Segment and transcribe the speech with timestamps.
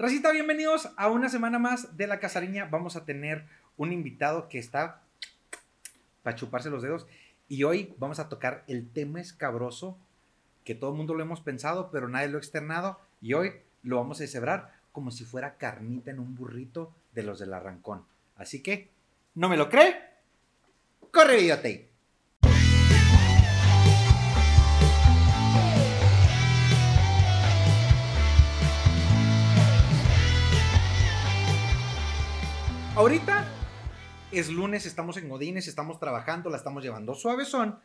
[0.00, 2.64] Racita, bienvenidos a una semana más de La Casariña.
[2.64, 3.44] Vamos a tener
[3.76, 5.02] un invitado que está
[6.22, 7.06] para chuparse los dedos.
[7.48, 9.98] Y hoy vamos a tocar el tema escabroso
[10.64, 12.98] que todo el mundo lo hemos pensado, pero nadie lo ha externado.
[13.20, 13.52] Y hoy
[13.82, 18.06] lo vamos a cebrar como si fuera carnita en un burrito de los del arrancón.
[18.36, 18.88] Así que,
[19.34, 20.00] ¿no me lo cree?
[21.12, 21.89] ¡Corre, videotape!
[33.00, 33.48] Ahorita
[34.30, 37.80] es lunes, estamos en Godines, estamos trabajando, la estamos llevando suavezón.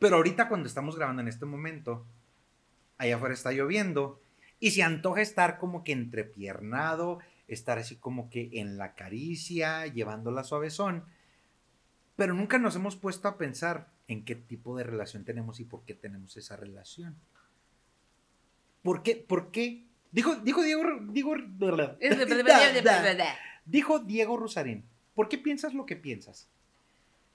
[0.00, 2.04] Pero ahorita cuando estamos grabando en este momento,
[2.98, 4.20] allá afuera está lloviendo
[4.58, 10.32] y se antoja estar como que entrepiernado, estar así como que en la caricia, llevando
[10.32, 11.04] la suavezón.
[12.16, 15.84] Pero nunca nos hemos puesto a pensar en qué tipo de relación tenemos y por
[15.84, 17.14] qué tenemos esa relación.
[18.82, 19.14] ¿Por qué?
[19.14, 19.86] ¿Por qué?
[20.10, 21.36] Dijo, dijo Diego, digo,
[23.66, 24.84] Dijo Diego Rosarín,
[25.14, 26.48] ¿por qué piensas lo que piensas?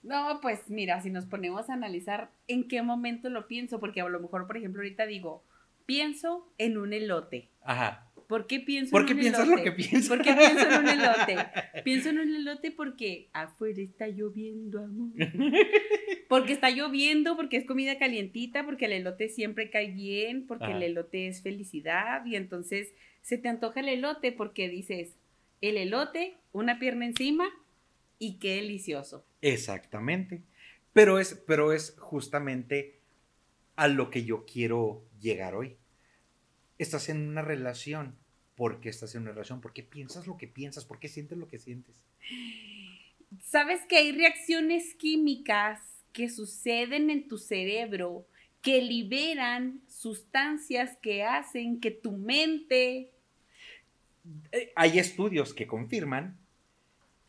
[0.04, 4.10] No, pues mira, si nos ponemos a analizar en qué momento lo pienso, porque a
[4.10, 5.44] lo mejor, por ejemplo, ahorita digo,
[5.86, 7.50] pienso en un elote.
[7.62, 8.08] Ajá.
[8.28, 10.08] ¿Por qué pienso ¿Por qué piensas lo que piensas?
[10.08, 11.36] ¿Por qué pienso en un elote?
[11.84, 15.12] Pienso en un elote porque afuera está lloviendo, amor.
[16.30, 20.82] Porque está lloviendo, porque es comida calientita, porque el elote siempre cae bien, porque el
[20.82, 25.18] elote es felicidad y entonces se te antoja el elote porque dices,
[25.62, 27.48] el elote, una pierna encima
[28.20, 29.26] y qué delicioso.
[29.42, 30.42] Exactamente.
[30.94, 33.00] Pero es, pero es justamente
[33.76, 35.78] a lo que yo quiero llegar hoy.
[36.78, 38.18] Estás en una relación.
[38.56, 39.62] ¿Por qué estás en una relación?
[39.62, 40.86] ¿Por qué piensas lo que piensas?
[40.86, 42.02] ¿Por qué sientes lo que sientes?
[43.42, 45.80] Sabes que hay reacciones químicas
[46.12, 48.28] que suceden en tu cerebro
[48.62, 53.12] que liberan sustancias que hacen que tu mente
[54.76, 56.38] hay estudios que confirman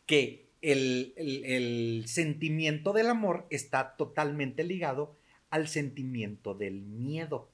[0.05, 5.15] que el, sentimiento del amor está totalmente ligado
[5.49, 7.49] al sentimiento del miedo.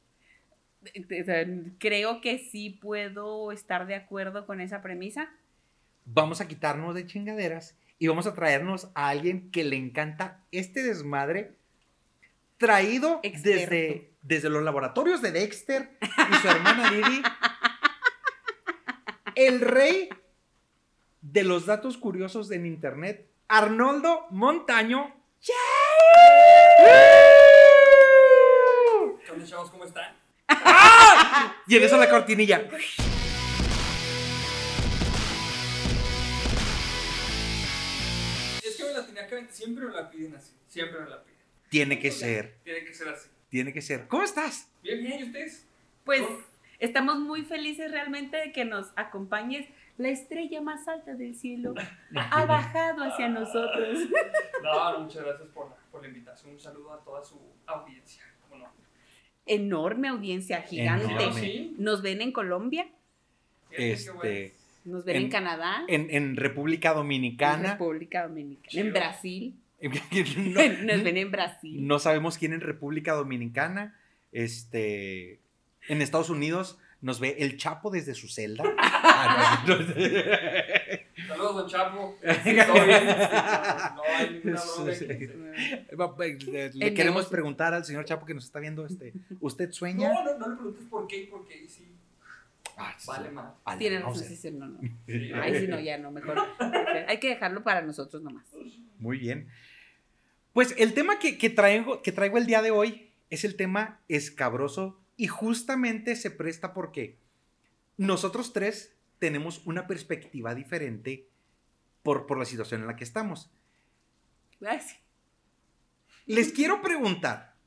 [1.80, 5.30] Creo que sí puedo estar de acuerdo con esa premisa.
[6.06, 10.84] Vamos a quitarnos de chingaderas y vamos a traernos a alguien que le encanta este
[10.84, 11.52] desmadre
[12.58, 17.22] traído desde, desde los laboratorios de Dexter y su hermana Didi
[19.40, 20.10] el rey
[21.22, 25.16] de los datos curiosos en internet, Arnoldo Montaño.
[25.42, 25.54] ¿Qué
[29.32, 29.70] onda, chavos?
[29.70, 30.14] ¿Cómo están?
[30.50, 31.56] ¡Ah!
[31.68, 32.68] Y en eso la cortinilla.
[38.62, 40.52] Es que me la tenía que Siempre me la piden así.
[40.68, 41.40] Siempre me la piden.
[41.70, 42.58] Tiene que ser.
[42.66, 43.30] Tiene que ser así.
[43.48, 44.06] Tiene que ser.
[44.10, 44.68] ¿Cómo estás?
[44.84, 45.20] Bien, bien.
[45.22, 45.66] ¿Y ustedes?
[46.04, 46.24] Pues.
[46.80, 49.68] Estamos muy felices realmente de que nos acompañes.
[49.98, 51.74] La estrella más alta del cielo
[52.16, 54.00] ha bajado hacia nosotros.
[54.62, 56.52] No, muchas gracias por la, invitación.
[56.52, 58.24] Un saludo a toda su audiencia.
[59.46, 61.72] Enorme audiencia, gigante.
[61.78, 62.88] ¿Nos ven en Colombia?
[63.72, 64.54] Este,
[64.84, 65.86] ¿Nos ven en, Canadá?
[65.88, 67.64] En, República Dominicana.
[67.64, 68.82] En República Dominicana.
[68.82, 69.56] En Brasil.
[69.82, 71.88] Nos ven en Brasil.
[71.88, 73.98] No sabemos quién en República Dominicana.
[74.34, 75.40] Este
[75.88, 78.64] en Estados Unidos nos ve el Chapo desde su celda.
[79.22, 79.66] Ah,
[81.28, 82.18] Saludos, don Chapo.
[82.24, 82.34] No
[84.06, 84.94] hay ninguna
[86.74, 90.14] Le queremos preguntar al señor Chapo que nos está viendo, este, ¿usted sueña?
[90.14, 91.96] No, no, no le preguntes por qué, porque sí.
[92.78, 93.54] Ah, vale más.
[93.78, 94.80] Tiene razón, sí, no, no.
[95.42, 96.38] Ay, si no, ya no, mejor.
[97.08, 98.46] Hay que dejarlo para nosotros nomás.
[98.98, 99.50] Muy bien.
[100.54, 104.02] Pues el tema que, que, traigo, que traigo el día de hoy es el tema
[104.08, 107.20] escabroso y justamente se presta porque
[107.98, 111.28] nosotros tres tenemos una perspectiva diferente
[112.04, 113.52] por, por la situación en la que estamos.
[114.62, 114.98] Gracias.
[116.26, 117.58] Les quiero preguntar,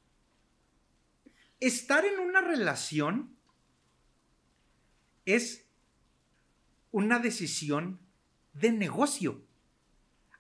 [1.61, 3.37] ¿estar en una relación
[5.27, 5.67] es
[6.91, 8.01] una decisión
[8.55, 9.45] de negocio?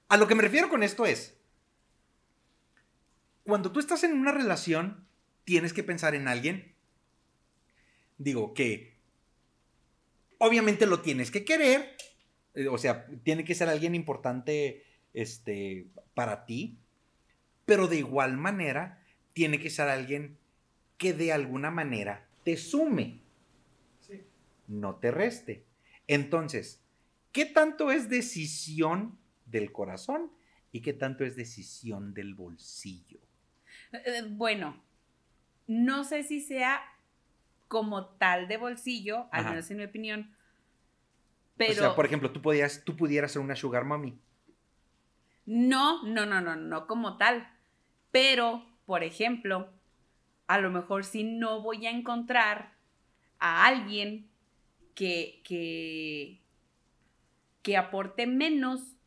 [0.09, 1.37] A lo que me refiero con esto es,
[3.45, 5.07] cuando tú estás en una relación,
[5.45, 6.72] tienes que pensar en alguien
[8.23, 8.93] digo que
[10.39, 11.97] obviamente lo tienes que querer,
[12.55, 16.79] eh, o sea, tiene que ser alguien importante este, para ti,
[17.65, 20.39] pero de igual manera tiene que ser alguien
[20.99, 23.21] que de alguna manera te sume,
[24.69, 25.65] no te reste.
[26.07, 26.83] Entonces,
[27.33, 30.33] ¿qué tanto es decisión del corazón
[30.71, 33.21] y qué tanto es decisión del bolsillo?
[33.93, 34.83] Eh, bueno,
[35.67, 36.83] no sé si sea
[37.73, 40.37] como tal de bolsillo, al menos en mi opinión,
[41.57, 44.21] Pero O sea, por ejemplo, tú, podías, tú pudieras ser una sugar mommy.
[45.47, 47.49] no, no, no, no, no como tal.
[48.11, 49.73] Pero, por ejemplo,
[50.49, 52.75] a lo mejor sí no voy a encontrar
[53.39, 54.31] a alguien
[54.95, 56.43] que, que,
[57.63, 58.99] que aporte menos,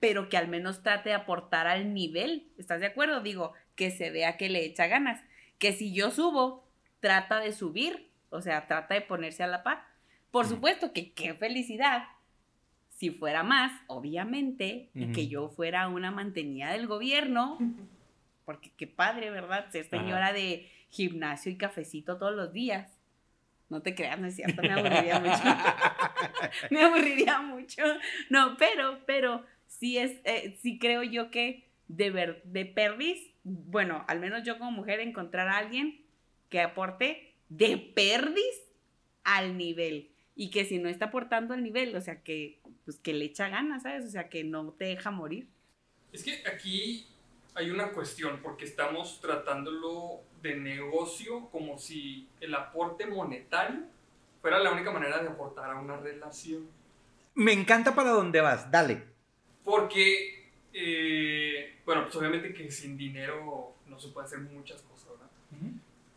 [0.00, 2.50] pero que al menos trate de aportar al nivel.
[2.56, 3.20] ¿Estás de acuerdo?
[3.20, 5.22] Digo, que se vea que le echa ganas.
[5.58, 6.65] Que si yo subo,
[7.06, 9.84] trata de subir, o sea, trata de ponerse a la par.
[10.32, 12.02] Por supuesto que qué felicidad
[12.88, 17.58] si fuera más, obviamente, y que yo fuera una mantenida del gobierno,
[18.44, 19.70] porque qué padre, ¿verdad?
[19.70, 19.98] Ser Ajá.
[19.98, 22.90] señora de gimnasio y cafecito todos los días.
[23.68, 25.42] No te creas, no es cierto, me aburriría mucho.
[26.70, 27.82] me aburriría mucho.
[28.30, 34.04] No, pero, pero sí es, eh, sí creo yo que de ver, de perdis, bueno,
[34.08, 36.05] al menos yo como mujer encontrar a alguien
[36.48, 38.62] que aporte de perdis
[39.24, 40.10] al nivel.
[40.34, 43.48] Y que si no está aportando al nivel, o sea, que, pues, que le echa
[43.48, 44.04] ganas, ¿sabes?
[44.04, 45.48] O sea, que no te deja morir.
[46.12, 47.06] Es que aquí
[47.54, 53.80] hay una cuestión, porque estamos tratándolo de negocio como si el aporte monetario
[54.42, 56.68] fuera la única manera de aportar a una relación.
[57.34, 59.02] Me encanta para dónde vas, dale.
[59.64, 65.30] Porque, eh, bueno, pues obviamente que sin dinero no se puede hacer muchas cosas, ¿verdad?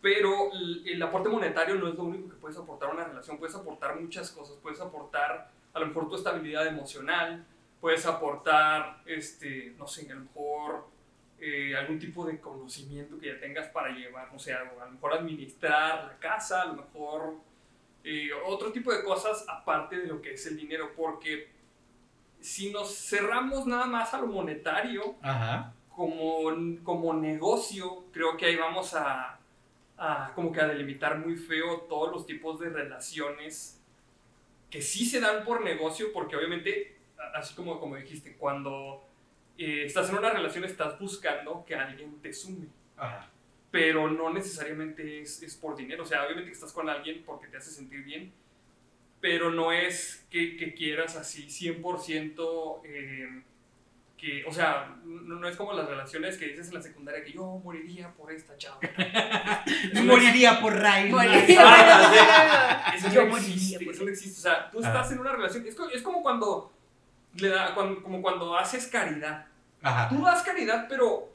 [0.02, 3.56] Pero el, aporte monetario no es lo único que puedes aportar a una relación, puedes
[3.56, 7.46] aportar muchas cosas, puedes aportar a lo mejor tu estabilidad emocional,
[7.82, 10.88] puedes aportar, este, no sé, a lo mejor
[11.40, 15.14] eh, algún tipo de conocimiento que ya tengas para llevar, no sé, a lo mejor
[15.14, 17.36] administrar la casa, a lo mejor
[18.04, 21.50] eh, otro tipo de cosas aparte de lo que es el dinero, porque
[22.40, 25.74] si nos cerramos nada más a lo monetario, Ajá.
[25.90, 26.44] como,
[26.84, 29.39] como negocio, creo que ahí vamos a,
[30.00, 33.80] a como que a delimitar muy feo todos los tipos de relaciones
[34.70, 36.96] que sí se dan por negocio, porque obviamente,
[37.34, 39.04] así como, como dijiste, cuando
[39.58, 43.30] eh, estás en una relación estás buscando que alguien te sume, Ajá.
[43.72, 47.58] pero no necesariamente es, es por dinero, o sea, obviamente estás con alguien porque te
[47.58, 48.32] hace sentir bien,
[49.20, 53.44] pero no es que, que quieras así 100% eh,
[54.20, 57.32] que, o sea, no, no es como las relaciones que dices en la secundaria que
[57.32, 58.80] yo moriría por esta chava.
[59.94, 61.10] Eso no Moriría por Ray.
[61.18, 64.40] Ah, Eso Yo no moriría existe, por eso no existe.
[64.40, 65.14] O sea, tú estás Ajá.
[65.14, 65.66] en una relación.
[65.66, 66.72] Es, es como cuando
[67.36, 69.46] le da, cuando- como cuando haces caridad.
[69.82, 70.10] Ajá.
[70.10, 71.30] Tú das caridad, pero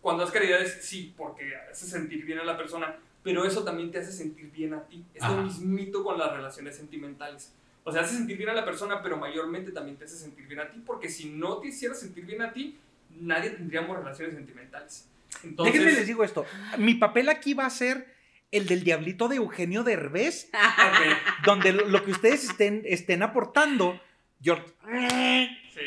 [0.00, 3.90] cuando das caridad es sí, porque hace sentir bien a la persona, pero eso también
[3.90, 5.04] te hace sentir bien a ti.
[5.14, 5.34] Es Ajá.
[5.34, 7.54] lo mismito con las relaciones sentimentales.
[7.84, 10.60] O sea, hace sentir bien a la persona, pero mayormente también te hace sentir bien
[10.60, 12.78] a ti, porque si no te hiciera sentir bien a ti,
[13.10, 15.08] nadie tendríamos relaciones sentimentales.
[15.42, 16.46] Entonces, Déjenme les digo esto.
[16.78, 18.06] Mi papel aquí va a ser
[18.52, 24.00] el del diablito de Eugenio Derbez, ok, donde lo, lo que ustedes estén, estén aportando,
[24.40, 24.56] yo...
[24.56, 25.80] sí,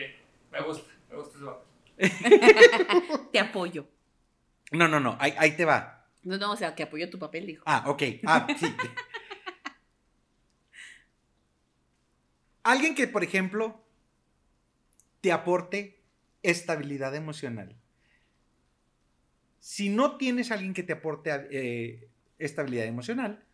[0.51, 1.65] me gusta, me gusta ese papel.
[3.31, 3.87] Te apoyo.
[4.71, 6.07] No, no, no, ahí, ahí te va.
[6.23, 7.63] No, no, o sea, que apoyo tu papel, dijo.
[7.67, 8.03] Ah, ok.
[8.25, 8.65] Ah, sí.
[12.65, 13.79] Alguien que, por ejemplo,
[15.21, 16.01] te aporte
[16.41, 17.77] estabilidad emocional.
[19.59, 22.09] Si no tienes alguien que te aporte eh,
[22.39, 23.45] estabilidad emocional,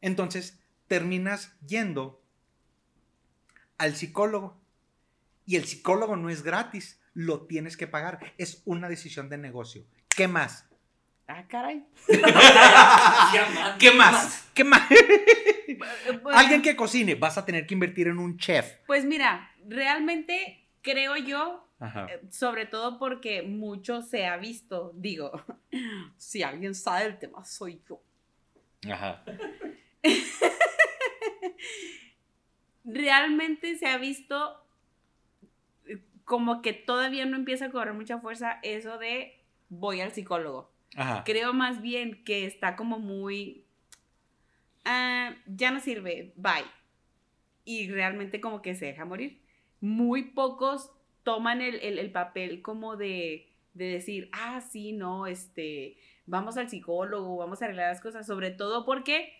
[0.00, 0.58] entonces
[0.88, 2.20] terminas yendo
[3.78, 4.60] al psicólogo.
[5.46, 8.34] Y el psicólogo no es gratis, lo tienes que pagar.
[8.38, 9.86] Es una decisión de negocio.
[10.08, 10.67] ¿Qué más?
[11.28, 11.84] Ah, caray.
[13.78, 14.50] ¿Qué más?
[14.54, 14.88] ¿Qué más?
[16.22, 18.76] Pues- Alguien que cocine, vas a tener que invertir en un chef.
[18.86, 22.06] Pues mira, realmente creo yo, Ajá.
[22.10, 25.30] eh, sobre todo porque mucho se ha visto, digo,
[26.16, 28.00] si alguien sabe el tema, soy yo.
[28.90, 29.22] Ajá.
[32.84, 34.64] Realmente se ha visto
[35.86, 40.72] eh, como que todavía no empieza a cobrar mucha fuerza eso de voy al psicólogo.
[40.96, 41.22] Ajá.
[41.24, 43.64] Creo más bien que está como muy,
[44.84, 46.64] ah, ya no sirve, bye.
[47.64, 49.40] Y realmente como que se deja morir.
[49.80, 50.90] Muy pocos
[51.22, 56.70] toman el, el- el papel como de, de decir, ah, sí, no, este, vamos al
[56.70, 59.34] psicólogo, vamos a arreglar las cosas, sobre todo porque,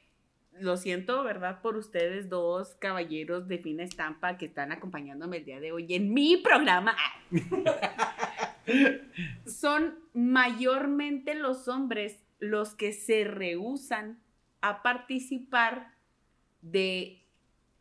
[0.61, 1.63] lo siento, ¿verdad?
[1.63, 6.13] Por ustedes dos caballeros de fina estampa que están acompañándome el día de hoy en
[6.13, 6.97] mi programa.
[9.47, 14.21] Son mayormente los hombres los que se rehusan
[14.61, 15.95] a participar
[16.63, 17.23] de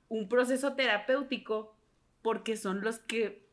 [0.09, 1.75] un proceso terapéutico
[2.21, 3.47] porque son los que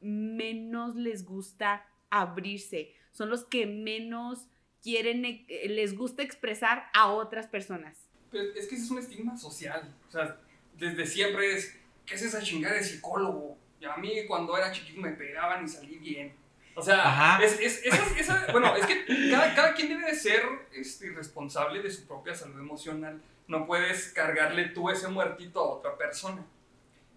[0.00, 4.48] menos les gusta abrirse, son los que menos
[4.82, 7.98] quieren, eh, les gusta expresar a otras personas.
[8.30, 9.94] Pero es que ese es un estigma social.
[10.08, 10.36] O sea,
[10.78, 13.56] desde siempre es, ¿qué es esa chingada de psicólogo?
[13.80, 16.32] Y a mí cuando era chiquito me pegaban y salí bien.
[16.74, 17.44] O sea, Ajá.
[17.44, 20.42] es, es, esa- esa- bueno, es que cada, cada quien debe de ser
[20.74, 23.20] este, responsable de su propia salud emocional.
[23.48, 26.44] No puedes cargarle tú ese muertito a otra persona.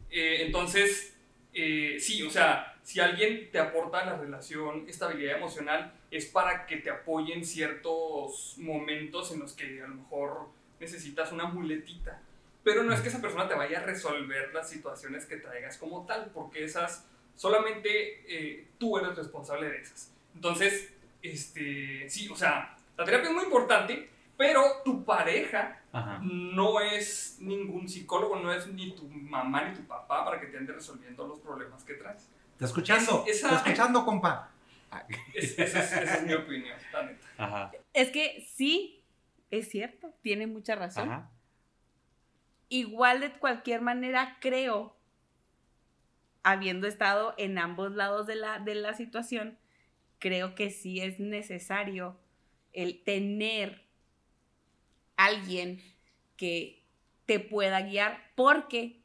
[0.10, 1.16] Eh, entonces,
[1.54, 6.66] eh, sí, o sea, si alguien te aporta a la relación estabilidad emocional, es para
[6.66, 12.22] que te apoyen ciertos momentos en los que a lo mejor necesitas una muletita.
[12.64, 16.06] Pero no es que esa persona te vaya a resolver las situaciones que traigas como
[16.06, 17.90] tal, porque esas solamente
[18.28, 20.12] eh, tú eres responsable de esas.
[20.34, 26.20] Entonces, este, sí, o sea, la terapia es muy importante, pero tu pareja Ajá.
[26.22, 30.58] no es ningún psicólogo, no es ni tu mamá ni tu papá para que te
[30.58, 32.28] ande resolviendo los problemas que traes.
[32.54, 33.24] ¿Está escuchando?
[33.28, 34.52] Es- esa- ¿Está escuchando, compa?
[35.34, 37.28] Es- esa, es, esa es mi opinión, la neta.
[37.38, 37.72] Ajá.
[37.94, 39.04] Es que sí,
[39.52, 41.10] es cierto, tiene mucha razón.
[41.12, 41.30] Ajá.
[42.70, 44.95] Igual de cualquier manera creo,
[46.46, 49.58] habiendo estado en ambos lados de la, de la situación,
[50.20, 52.20] creo que sí es necesario
[52.72, 53.84] el tener
[55.18, 55.82] alguien
[56.38, 56.84] que
[57.26, 59.02] te pueda guiar, porque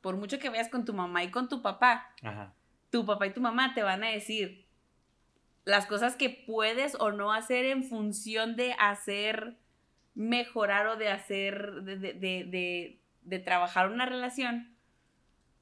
[0.00, 2.54] por mucho que vayas con tu mamá y con tu papá, Ajá.
[2.90, 4.66] tu papá y tu mamá te van a decir
[5.64, 9.58] las cosas que puedes o no hacer en función de hacer
[10.16, 14.74] mejorar o de hacer, de, de- de- de- de trabajar una relación,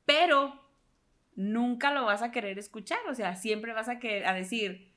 [0.09, 0.59] pero
[1.37, 4.91] nunca lo vas a querer escuchar, o sea, siempre vas a, querer, a decir,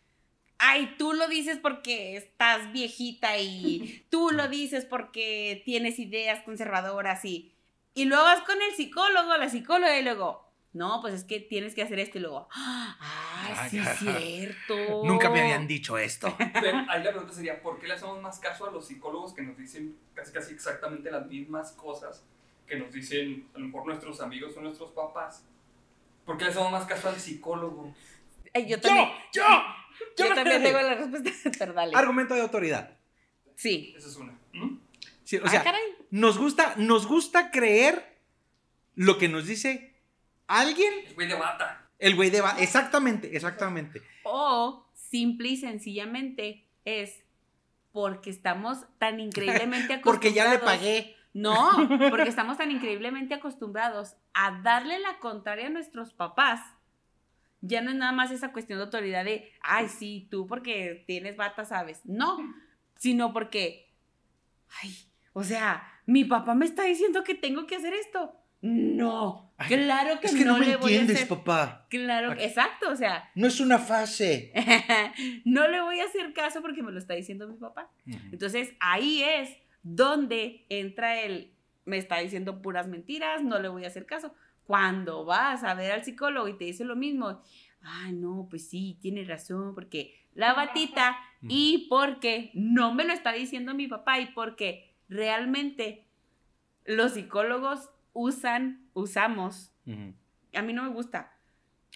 [0.57, 7.25] ay, tú lo dices porque estás viejita y tú lo dices porque tienes ideas conservadoras
[7.25, 7.53] y...
[7.93, 11.75] Y luego vas con el psicólogo, la psicóloga y luego, no, pues es que tienes
[11.75, 14.75] que hacer esto y luego, ah, sí, es cierto.
[15.03, 16.33] Nunca me habían dicho esto.
[16.53, 19.41] Pero ahí la pregunta sería, ¿por qué le hacemos más caso a los psicólogos que
[19.41, 22.23] nos dicen casi casi exactamente las mismas cosas
[22.71, 25.43] que nos dicen a lo mejor nuestros amigos o nuestros papás?
[26.25, 27.93] ¿Por qué le hacemos más caso al psicólogo?
[28.53, 29.43] Ay, yo también, yo,
[30.17, 31.93] yo, yo también me- tengo la respuesta, pero dale.
[31.93, 32.97] Argumento de autoridad.
[33.57, 33.93] Sí.
[33.97, 34.31] Esa es una.
[34.53, 34.77] ¿Mm?
[35.25, 35.81] Sí, o ah, sea, caray.
[36.11, 38.17] nos gusta, nos gusta creer
[38.95, 39.93] lo que nos dice
[40.47, 41.89] alguien, El güey de bata.
[41.99, 42.39] el güey de...
[42.39, 44.01] va- Exactamente, exactamente.
[44.23, 47.19] O simple y sencillamente es
[47.91, 50.03] porque estamos tan increíblemente acostumbrados.
[50.05, 51.17] Porque ya le pagué.
[51.33, 56.59] No, porque estamos tan increíblemente acostumbrados a darle la contraria a nuestros papás.
[57.61, 61.37] Ya no es nada más esa cuestión de autoridad de, ay, sí, tú porque tienes
[61.37, 62.01] bata, sabes.
[62.05, 62.37] No,
[62.97, 63.93] sino porque,
[64.81, 64.93] ay,
[65.33, 68.33] o sea, mi papá me está diciendo que tengo que hacer esto.
[68.63, 71.29] No, Ay, claro que, Es que no, me le voy a entiendes, hacer.
[71.29, 71.87] papá.
[71.89, 74.53] Claro, exacto, o sea, No es una fase.
[75.45, 77.89] no le voy a hacer caso porque me lo está diciendo mi papá.
[78.31, 79.49] Entonces ahí es
[79.83, 81.53] donde entra el,
[81.85, 84.33] me está diciendo puras mentiras, no le voy a hacer caso.
[84.65, 87.41] Cuando vas a ver al psicólogo y te dice lo mismo,
[87.81, 93.33] ah, no, pues sí, tiene razón, porque la batita y porque no me lo está
[93.33, 96.05] diciendo mi papá y porque realmente
[96.85, 99.73] los psicólogos usan, usamos,
[100.53, 101.33] a mí no me gusta,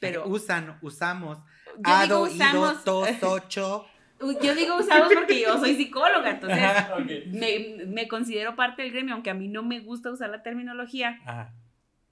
[0.01, 1.37] pero Usan, usamos.
[1.37, 3.85] yo digo Ado, usamos, ido, tos, tocho.
[4.33, 6.61] Yo digo usamos porque yo soy psicóloga, entonces
[7.27, 11.19] me, me considero parte del gremio, aunque a mí no me gusta usar la terminología,
[11.25, 11.53] Ajá.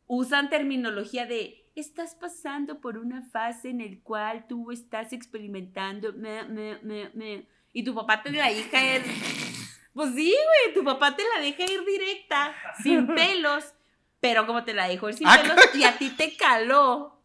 [0.07, 6.43] usan terminología de estás pasando por una fase en el cual tú estás experimentando me,
[6.43, 9.01] me, me, me", y tu papá te la deja caer
[9.93, 12.53] pues sí güey tu papá te la deja ir directa
[12.83, 13.73] sin pelos
[14.19, 17.19] pero como te la dejó ir sin Ah, pelos y a ti te caló.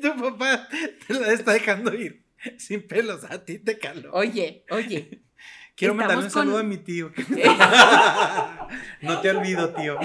[0.00, 0.68] Tu papá
[1.06, 2.23] te la está dejando ir.
[2.58, 4.12] Sin pelos, a ti te caló.
[4.12, 5.22] oye oye
[5.76, 7.10] Quiero mandarle un saludo con- a mi tío.
[9.02, 9.98] no te olvido, tío.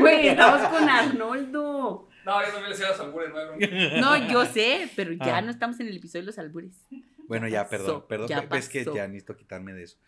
[0.00, 4.88] güey estamos con Arnoldo No, yo también le decía las albures, no no yo sé
[4.94, 5.42] pero ya Ah.
[5.42, 6.74] no estamos en el episodio de los albures
[7.26, 8.28] Bueno, ya, perdón, pasó, perdón.
[8.28, 9.98] ya Es que ya necesito quitarme de eso.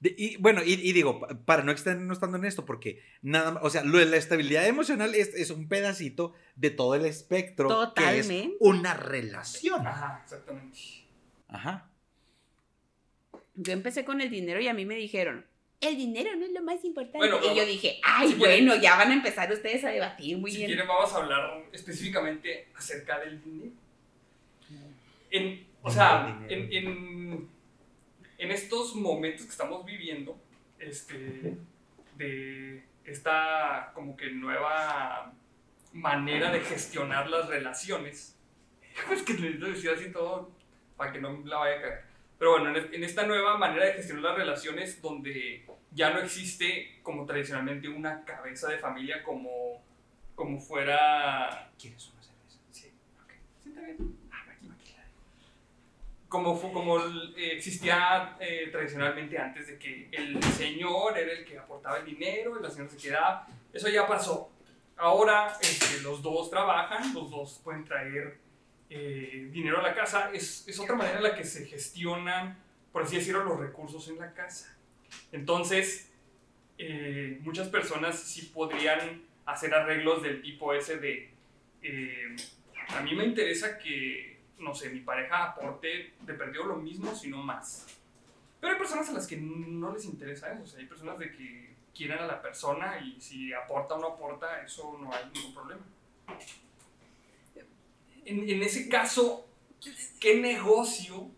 [0.00, 3.00] De- y bueno, y, y digo, pa- para no estar no estando en esto, porque
[3.22, 6.94] nada más, o sea, lo de la estabilidad emocional es, es un pedacito de todo
[6.96, 8.40] el espectro que Totalmente.
[8.44, 9.86] es una relación.
[9.86, 10.78] Ajá, exactamente.
[11.54, 11.88] Ajá.
[13.54, 15.46] Yo empecé con el dinero y a mí me dijeron,
[15.80, 17.18] el dinero no es lo más importante.
[17.18, 20.36] Bueno, y yo dije, ay, si quieren- bueno, ya van a empezar ustedes a debatir
[20.38, 20.68] muy si bien.
[20.70, 23.70] quieren vamos a hablar específicamente acerca del dinero.
[25.30, 27.48] En, o sea, en, en,
[28.38, 30.36] en estos momentos que estamos viviendo,
[30.78, 31.56] este,
[32.16, 35.32] de esta como que nueva
[35.92, 38.36] manera de gestionar las relaciones,
[39.12, 40.50] es que necesito decir así todo
[40.96, 42.04] para que no la vaya a caer.
[42.38, 46.18] Pero bueno, en, es- en esta nueva manera de gestionar las relaciones donde ya no
[46.20, 49.82] existe como tradicionalmente una cabeza de familia como,
[50.34, 51.70] como fuera...
[51.80, 52.58] ¿Quieres una cerveza?
[52.72, 53.32] Sí, ok.
[53.62, 54.16] Sí, está bien.
[54.32, 54.94] Ah, aquí, aquí.
[56.28, 56.98] Como, como
[57.36, 62.58] eh, existía eh, tradicionalmente antes de que el señor era el que aportaba el dinero
[62.58, 63.46] y la señora se quedaba.
[63.72, 64.50] Eso ya pasó.
[64.96, 68.38] Ahora este, los dos trabajan, los dos pueden traer
[68.96, 70.30] eh, dinero a la casa.
[70.32, 72.56] Es, es otra manera en la que se gestionan,
[72.92, 74.78] por así decirlo, los recursos en la casa.
[75.32, 76.12] Entonces,
[76.78, 81.28] eh, muchas personas sí podrían hacer arreglos del tipo ese de,
[81.82, 82.36] eh,
[82.90, 87.38] a mí me interesa que, no sé, mi pareja aporte de perdido lo mismo, sino
[87.42, 87.86] más.
[88.60, 91.32] Pero hay personas a las que no les interesa eso, o sea, hay personas de
[91.32, 95.52] que quieren a la persona y si aporta o no aporta, eso no hay ningún
[95.52, 95.82] problema.
[98.24, 99.48] En, en ese caso,
[100.20, 101.30] ¿qué negocio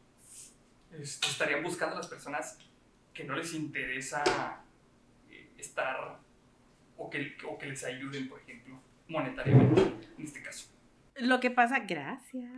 [0.93, 2.59] este, estarían buscando las personas
[3.12, 4.62] que no les interesa
[5.28, 6.21] eh, estar
[6.97, 9.83] o que, o que les ayuden, por ejemplo, monetariamente,
[10.19, 10.69] en este caso?
[11.16, 12.52] Lo que pasa, gracias.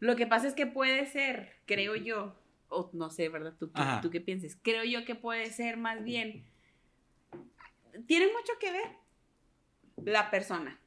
[0.00, 2.36] Lo que pasa es que puede ser, creo yo,
[2.68, 3.54] o no sé, ¿verdad?
[3.58, 4.00] ¿Tú, qué- Ajá.
[4.00, 4.56] tú qué pienses?
[4.62, 6.44] Creo yo que puede ser más bien.
[8.06, 8.92] Tiene mucho que ver
[10.04, 10.78] la persona.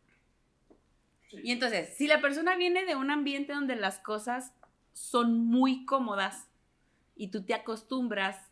[1.31, 4.53] Y entonces, si la persona viene de un ambiente donde las cosas
[4.93, 6.47] son muy cómodas
[7.15, 8.51] y tú te acostumbras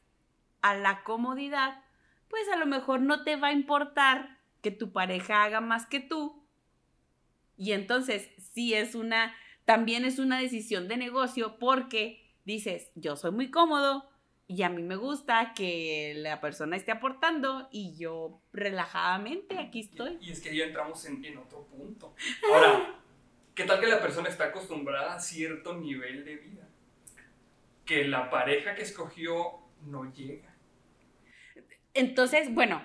[0.62, 1.84] a la comodidad,
[2.30, 6.00] pues a lo mejor no te va a importar que tu pareja haga más que
[6.00, 6.44] tú.
[7.58, 13.32] Y entonces, sí es una, también es una decisión de negocio porque dices, yo soy
[13.32, 14.09] muy cómodo
[14.50, 20.18] y a mí me gusta que la persona esté aportando y yo relajadamente aquí estoy.
[20.20, 22.16] Y, y es que ahí entramos en, en otro punto.
[22.52, 22.96] Ahora,
[23.54, 26.68] ¿qué tal que la persona está acostumbrada a cierto nivel de vida?
[27.86, 30.52] Que la pareja que escogió no llega.
[31.94, 32.84] Entonces, bueno,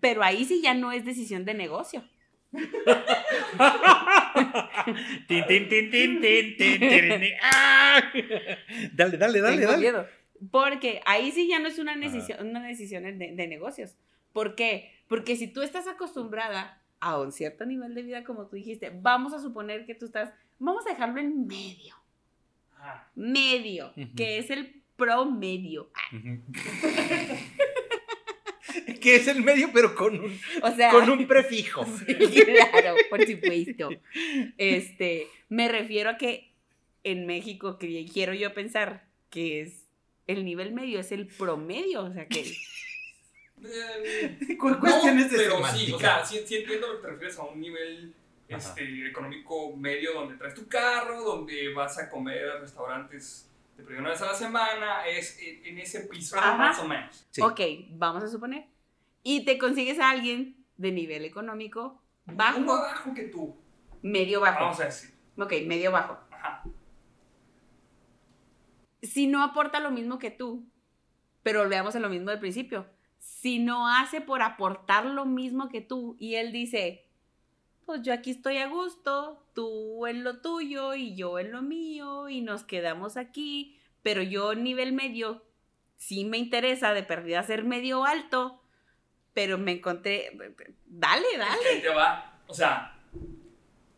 [0.00, 2.02] pero ahí sí ya no es decisión de negocio.
[5.28, 7.32] Tin, tin, tin, tin, tin, tin, tin, tin.
[7.42, 8.00] ¡Ah!
[8.92, 9.78] Dale, dale, dale, Tengo dale.
[9.82, 10.08] miedo.
[10.50, 13.96] Porque ahí sí ya no es una decisión, una decisión de, de negocios.
[14.32, 14.92] ¿Por qué?
[15.08, 19.32] Porque si tú estás acostumbrada a un cierto nivel de vida, como tú dijiste, vamos
[19.32, 21.94] a suponer que tú estás, vamos a dejarlo en medio,
[22.78, 25.90] Ah, medio, que es el promedio.
[29.00, 31.84] Que es el medio, pero con un, O sea, con un prefijo.
[32.06, 33.90] Sí, claro, por supuesto.
[34.58, 36.52] Este, me refiero a que
[37.04, 39.85] en México, que quiero yo pensar que es
[40.26, 42.40] el nivel medio, es el promedio, o sea que
[43.64, 47.38] eh, Cu- Cuestiones de pero sí, o sea, sí, sí entiendo lo que te refieres
[47.38, 48.14] a un nivel
[48.48, 54.02] este, económico medio donde traes tu carro, donde vas a comer a restaurantes de primera
[54.02, 56.56] una vez a la semana, es en, en ese piso Ajá.
[56.56, 57.26] más o menos.
[57.30, 57.40] Sí.
[57.42, 57.60] Ok,
[57.90, 58.64] vamos a suponer.
[59.22, 63.56] Y te consigues a alguien de nivel económico bajo, bajo que tú,
[64.02, 64.60] medio bajo.
[64.60, 65.10] vamos a decir.
[65.38, 66.18] Ok, medio bajo.
[69.02, 70.66] Si no aporta lo mismo que tú,
[71.42, 72.86] pero volvemos a lo mismo del principio.
[73.18, 77.06] Si no hace por aportar lo mismo que tú y él dice,
[77.84, 82.28] pues yo aquí estoy a gusto, tú en lo tuyo y yo en lo mío
[82.28, 85.44] y nos quedamos aquí, pero yo nivel medio
[85.96, 88.62] sí me interesa de perdida ser medio alto,
[89.32, 90.32] pero me encontré,
[90.86, 91.80] dale, dale.
[91.80, 92.40] te va.
[92.46, 92.96] O sea,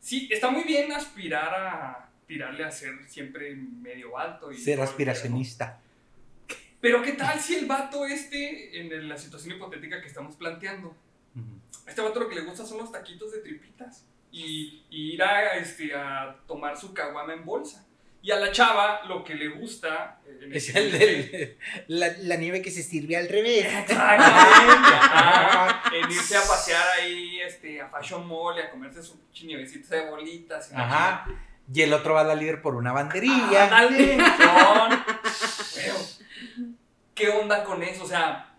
[0.00, 4.52] sí, está muy bien aspirar a tirarle a ser siempre medio alto.
[4.52, 5.80] Y Ser el aspiracionista.
[6.80, 10.88] Pero ¿qué tal si el vato este, en la situación hipotética que estamos planteando,
[11.34, 11.60] Ujú.
[11.86, 15.22] a este vato lo que le gusta son los taquitos de tripitas y, y ir
[15.24, 17.84] a, este, a tomar su caguama en bolsa?
[18.20, 20.20] Y a la chava lo que le gusta...
[20.26, 21.56] eh, en Es este- el del-
[21.88, 23.64] la, la nieve que se sirve al revés.
[23.64, 24.98] Exactamente.
[26.04, 30.10] En irse a pasear ahí este, a Fashion Mall y a comerse su nievecita de
[30.10, 30.70] bolitas.
[30.74, 31.26] Ajá.
[31.72, 33.68] Y el otro va a la líder por una Ah, banderilla.
[33.68, 35.04] dale, John.
[35.74, 35.94] Pero,
[37.14, 38.04] ¿qué onda con eso?
[38.04, 38.56] O sea,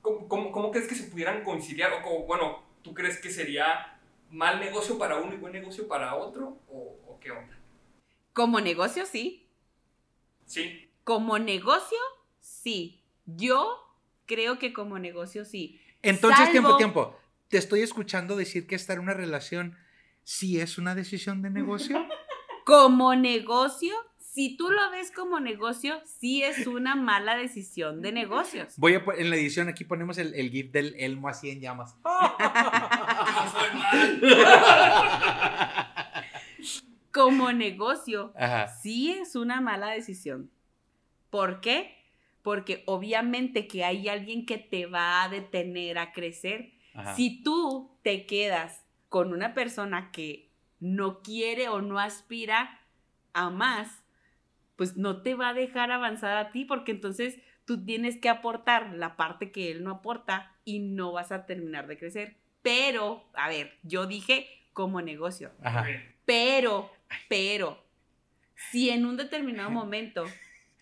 [0.00, 1.92] ¿cómo, cómo, cómo crees que se pudieran conciliar?
[1.92, 3.98] O como, bueno, ¿tú crees que sería
[4.30, 6.58] mal negocio para uno y buen negocio para otro?
[6.68, 7.56] ¿O, o qué onda?
[8.32, 9.46] Como negocio, sí.
[10.46, 10.90] Sí.
[11.04, 11.98] Como negocio,
[12.40, 13.02] sí.
[13.26, 13.68] Yo
[14.26, 15.80] creo que como negocio, sí.
[16.02, 17.18] Entonces, Salvo- tiempo, tiempo.
[17.48, 19.76] Te estoy escuchando decir que estar en una relación
[20.24, 21.98] sí es una decisión de negocio.
[22.68, 28.74] Como negocio, si tú lo ves como negocio, sí es una mala decisión de negocios.
[28.76, 31.96] Voy a en la edición aquí ponemos el, el gif del Elmo así en llamas.
[32.04, 32.10] No
[33.48, 34.20] fue mal.
[37.10, 38.68] Como negocio, Ajá.
[38.68, 40.50] sí es una mala decisión.
[41.30, 41.94] ¿Por qué?
[42.42, 46.72] porque obviamente que hay alguien que te va a detener a crecer.
[46.94, 47.14] Ajá.
[47.14, 50.47] Si tú te quedas con una persona que
[50.80, 52.80] no quiere o no aspira
[53.32, 54.04] a más,
[54.76, 58.94] pues no te va a dejar avanzar a ti porque entonces tú tienes que aportar
[58.94, 62.36] la parte que él no aporta y no vas a terminar de crecer.
[62.62, 65.86] Pero, a ver, yo dije como negocio, Ajá.
[66.24, 66.90] Pero,
[67.28, 67.82] pero,
[68.70, 70.24] si en un determinado momento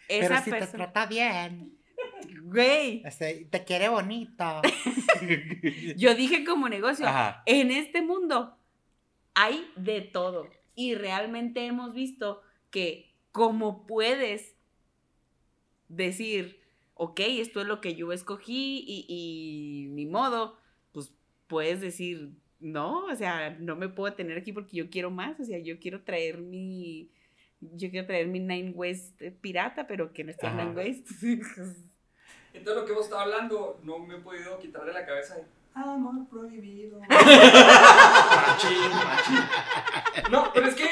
[0.09, 0.85] esa Pero si te persona...
[0.85, 1.77] trata bien,
[2.43, 3.03] Güey,
[3.51, 4.63] te quiere bonito.
[5.97, 7.07] yo dije como negocio.
[7.07, 7.43] Ajá.
[7.47, 8.57] En este mundo
[9.37, 14.57] hay de todo y realmente hemos visto que como puedes
[15.89, 16.59] decir,
[16.95, 20.59] ok, esto es lo que yo escogí y, y ni modo,
[20.93, 21.13] pues
[21.47, 25.45] puedes decir, no, o sea, no me puedo tener aquí porque yo quiero más, o
[25.45, 27.11] sea, yo quiero traer mi,
[27.61, 30.49] yo quiero traer mi Nine West pirata, pero que no esté.
[30.51, 31.09] Nine West.
[32.55, 35.45] Entonces lo que hemos estado hablando no me he podido quitar de la cabeza de
[35.85, 37.01] amor prohibido.
[37.09, 39.41] machín, machín.
[40.31, 40.89] No, pero es que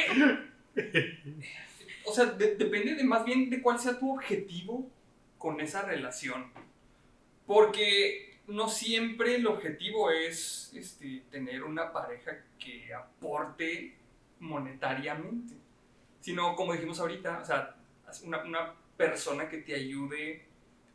[2.07, 4.90] o sea, de- depende de más bien de cuál sea tu objetivo
[5.38, 6.47] con esa relación.
[7.47, 13.97] Porque no siempre el objetivo es este, tener una pareja que aporte
[14.40, 15.55] monetariamente,
[16.20, 17.75] sino como dijimos ahorita, o sea,
[18.25, 20.47] una, una persona que te ayude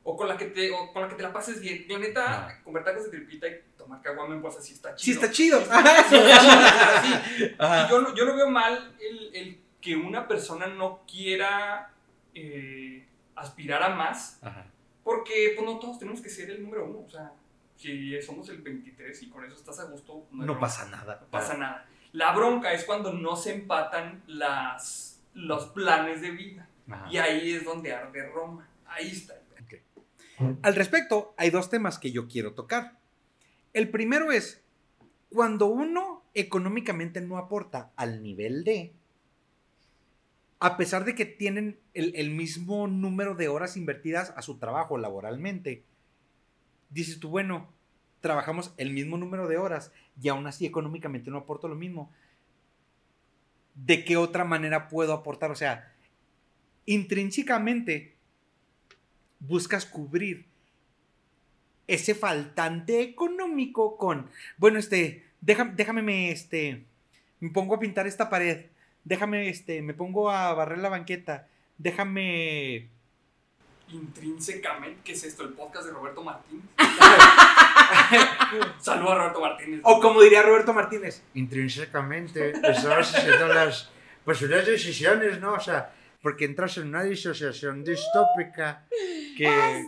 [0.04, 1.86] o con la que te, o con la que te la pases bien.
[1.88, 5.22] La neta, comer tacos de tripita y tomar caguamen, pues así está Sí, chido.
[5.22, 5.60] está chido.
[5.60, 7.56] Sí, está chido, sí.
[7.58, 7.86] Ajá.
[7.86, 11.92] Y yo, no- yo no veo mal el, el que una persona no quiera
[12.36, 14.66] eh, aspirar a más, Ajá.
[15.04, 17.00] porque pues no todos tenemos que ser el número uno.
[17.06, 17.32] O sea,
[17.78, 21.18] si somos el 23 y con eso estás a gusto, No pasa nada.
[21.22, 21.86] No pasa nada.
[22.12, 26.68] La bronca es cuando no se empatan las, los planes de vida.
[26.90, 27.08] Ajá.
[27.10, 28.68] Y ahí es donde arde Roma.
[28.88, 29.36] Ahí está.
[29.70, 30.58] pedo.
[30.64, 32.98] Al respecto, hay dos temas que yo quiero tocar.
[33.74, 34.64] El primero es,
[35.30, 38.94] cuando uno económicamente no aporta al nivel de,
[40.60, 44.98] a pesar de que tienen el, el mismo número de horas invertidas a su trabajo
[44.98, 45.84] laboralmente,
[46.90, 47.72] dices tú, bueno,
[48.22, 52.12] trabajamos el mismo número de horas y aún así económicamente no aporto lo mismo.
[53.76, 55.52] ¿De qué otra manera puedo aportar?
[55.52, 55.94] O sea,
[56.86, 58.16] intrínsecamente
[59.40, 60.49] buscas cubrir
[61.90, 66.86] ese faltante económico con, bueno, este, déjame, déjame, me, este,
[67.40, 68.68] me pongo a pintar esta pared,
[69.04, 71.48] déjame, este, me pongo a barrer la banqueta,
[71.78, 72.88] déjame...
[73.92, 75.42] Intrínsecamente, ¿qué es esto?
[75.44, 76.64] El podcast de Roberto Martínez.
[78.80, 79.82] Saludos a Roberto Martínez.
[79.84, 83.90] O como diría Roberto Martínez, Intrínsecamente, estamos haciendo las
[84.24, 85.54] posibles decisiones, ¿no?
[85.54, 88.86] O sea, porque entras en una disociación distópica
[89.44, 89.88] que...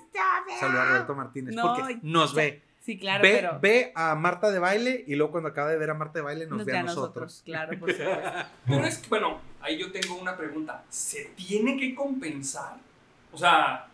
[0.60, 2.62] saluda a Roberto Martínez, No, porque nos ve.
[2.84, 5.92] Sí, claro, ve, pero ve a Marta de baile y luego cuando acaba de ver
[5.92, 7.42] a Marta de baile nos, nos ve a nosotros.
[7.46, 8.20] claro, por supuesto.
[8.66, 10.84] Pero es que, bueno, ahí yo tengo una pregunta.
[10.90, 12.78] ¿Se tiene que compensar?
[13.32, 13.88] O sea,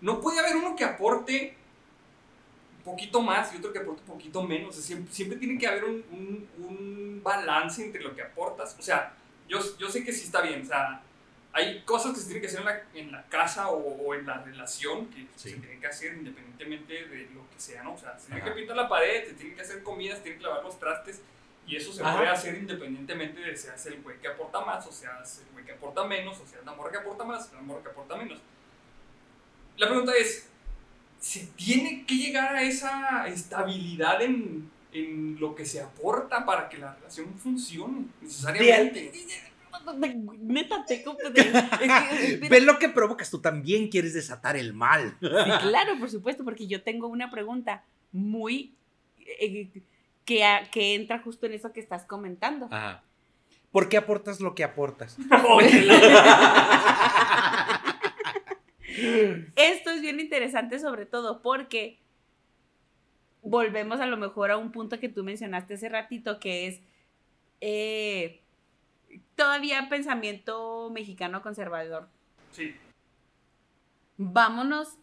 [0.00, 1.54] ¿no puede haber uno que aporte
[2.78, 4.70] un poquito más y otro que aporte un poquito menos?
[4.70, 8.74] O sea, siempre, siempre tiene que haber un, un- un balance entre lo que aportas.
[8.78, 9.12] O sea,
[9.48, 10.62] yo, yo sé que sí está bien.
[10.62, 11.02] O sea,
[11.52, 14.24] hay cosas que se tienen que hacer en la, en la casa o, o en
[14.26, 15.50] la relación que Sí.
[15.50, 17.94] se tienen que hacer independientemente de lo que sea, ¿no?
[17.94, 20.38] O sea, se tiene que pintar la pared, se tiene que hacer comida, se tiene
[20.38, 21.20] que lavar los trastes.
[21.66, 22.16] Y eso se Ajá.
[22.16, 25.72] puede hacer independientemente de seas el güey que aporta más, o seas el güey que
[25.72, 28.40] aporta menos, o sea, la morra que aporta más, la morra que aporta menos.
[29.76, 30.48] La pregunta es,
[31.20, 36.78] ¿se tiene que llegar a esa estabilidad en, en lo que se aporta para que
[36.78, 38.06] la relación funcione?
[38.20, 39.12] Necesariamente.
[40.40, 42.48] Neta, te compro de- es que- espera.
[42.50, 45.16] Ve lo que provocas, tú también quieres desatar el mal.
[45.20, 45.26] Sí,
[45.62, 48.74] claro, por supuesto, porque yo tengo una pregunta muy
[49.18, 49.68] eh,
[50.24, 52.66] que, a- que entra justo en eso que estás comentando.
[52.70, 53.02] Ajá.
[53.72, 55.16] ¿Por qué aportas lo que aportas?
[59.56, 61.98] Esto es bien interesante sobre todo porque
[63.42, 66.80] volvemos a lo mejor a un punto que tú mencionaste hace ratito, que es
[67.60, 68.40] eh,
[69.36, 72.08] todavía pensamiento mexicano conservador.
[72.52, 72.74] Sí,
[74.22, 74.98] Vámonos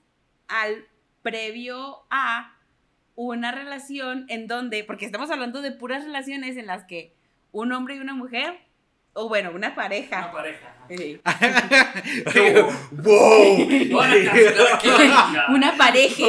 [0.47, 0.85] al
[1.23, 2.55] previo a
[3.15, 7.15] una relación en donde, porque estamos hablando de puras relaciones en las que
[7.51, 8.59] un hombre y una mujer,
[9.17, 10.31] o bueno, una una pareja.
[10.31, 10.75] pareja.
[10.89, 11.19] eh,
[12.91, 13.67] ¡Wow!
[15.55, 16.25] Una pareja.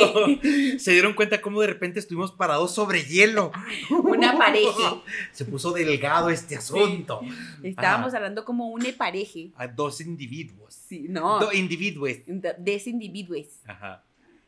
[0.78, 3.52] Se dieron cuenta cómo de repente estuvimos parados sobre hielo.
[3.90, 5.02] Una pareja.
[5.32, 7.20] Se puso delgado este asunto.
[7.62, 8.16] Estábamos Ajá.
[8.16, 9.40] hablando como una pareja.
[9.56, 10.74] A dos individuos.
[10.74, 11.40] Sí, no.
[11.40, 12.12] Dos individuos.
[12.56, 13.46] Desindividuos.
[13.66, 14.02] Ajá.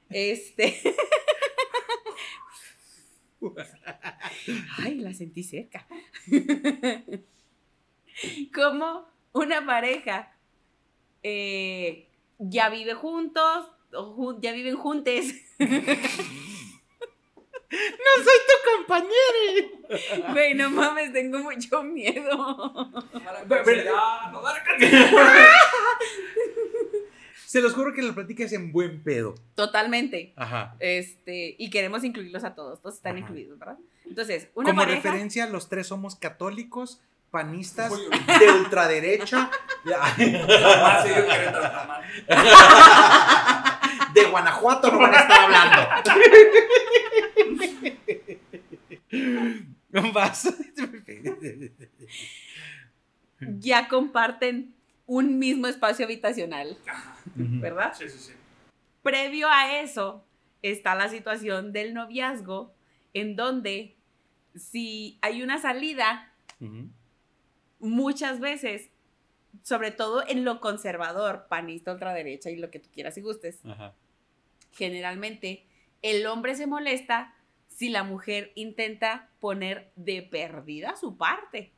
[0.09, 0.81] Este.
[4.79, 5.87] Ay, la sentí cerca.
[8.55, 10.33] Como una pareja
[11.23, 12.07] eh,
[12.39, 15.35] ya vive juntos, o ya viven juntes.
[17.71, 19.69] ¡No soy tu compañero!
[20.33, 22.37] Güey, no mames, tengo mucho miedo.
[22.37, 22.93] No.
[27.47, 29.35] Se los juro que la plática es en buen pedo.
[29.57, 30.33] Totalmente.
[30.37, 30.77] Ajá.
[30.79, 33.21] Este, y queremos incluirlos a todos, todos están Ajá.
[33.27, 33.79] incluidos, ¿verdad?
[34.07, 35.03] Entonces, una Como pareja.
[35.03, 37.93] referencia, los tres somos católicos, panistas,
[38.39, 39.51] de ultraderecha,
[39.85, 42.05] Jamás he ido a Querétaro, jamás.
[44.15, 45.81] de Guanajuato no van a estar hablando.
[50.13, 50.55] Vas.
[53.59, 54.75] ya comparten
[55.07, 56.77] un mismo espacio habitacional,
[57.35, 57.95] ¿verdad?
[57.97, 58.33] Sí, sí, sí.
[59.03, 60.25] Previo a eso
[60.63, 62.73] está la situación del noviazgo,
[63.15, 63.97] en donde
[64.55, 66.91] si hay una salida, Ujú.
[67.81, 68.91] Muchas veces,
[69.63, 73.95] sobre todo en lo conservador, panista, ultraderecha y lo que tú quieras y gustes, Ajá.
[74.73, 75.67] generalmente
[76.03, 77.35] el hombre se molesta
[77.69, 81.73] si la mujer intenta poner de perdida su parte.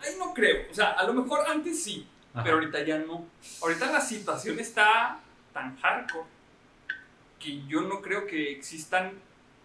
[0.00, 0.70] Ahí no creo.
[0.70, 2.44] O sea, a lo mejor antes sí, Ajá.
[2.44, 3.26] pero ahorita ya no.
[3.60, 5.20] Ahorita la situación está
[5.52, 6.28] tan hardcore
[7.38, 9.12] que yo no creo que existan,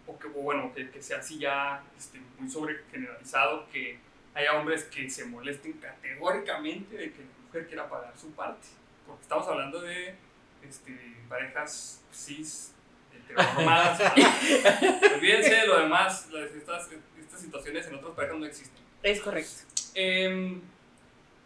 [0.06, 3.98] o que, o bueno, que, que sea así ya este, muy sobre generalizado, que
[4.34, 8.66] haya hombres que se molesten categóricamente de que la mujer quiera pagar su parte.
[9.06, 10.14] Porque estamos hablando de
[10.62, 12.72] este, parejas cis,
[13.12, 14.00] heteronormadas.
[15.14, 16.88] Olvídense de lo demás, las- estas,
[17.20, 18.82] estas situaciones en otras parejas no existen.
[19.02, 19.52] Es correcto.
[19.94, 20.60] Em,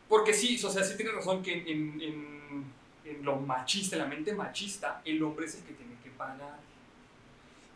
[0.09, 2.64] porque sí, o sea, sí tienes razón que en, en- en-
[3.05, 6.59] en lo machista, en la mente machista, el hombre es el que tiene que pagar.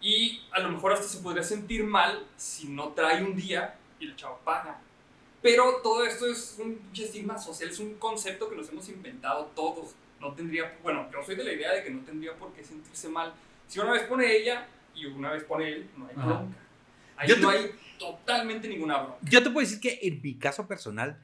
[0.01, 4.07] Y a lo mejor hasta se podría sentir mal si no trae un día y
[4.07, 4.79] el chavo paga.
[5.43, 9.95] Pero todo esto es un estigma social, es un concepto que nos hemos inventado todos.
[10.21, 13.09] No tendría, bueno, yo soy de la idea de que no tendría por qué sentirse
[13.09, 13.35] mal.
[13.67, 16.27] Si una vez pone ella y una vez pone él, no hay Ajá.
[16.27, 16.59] bronca.
[17.17, 19.19] Ahí Yo te- no hay totalmente ninguna bronca.
[19.23, 21.21] Yo te puedo decir que en mi caso personal,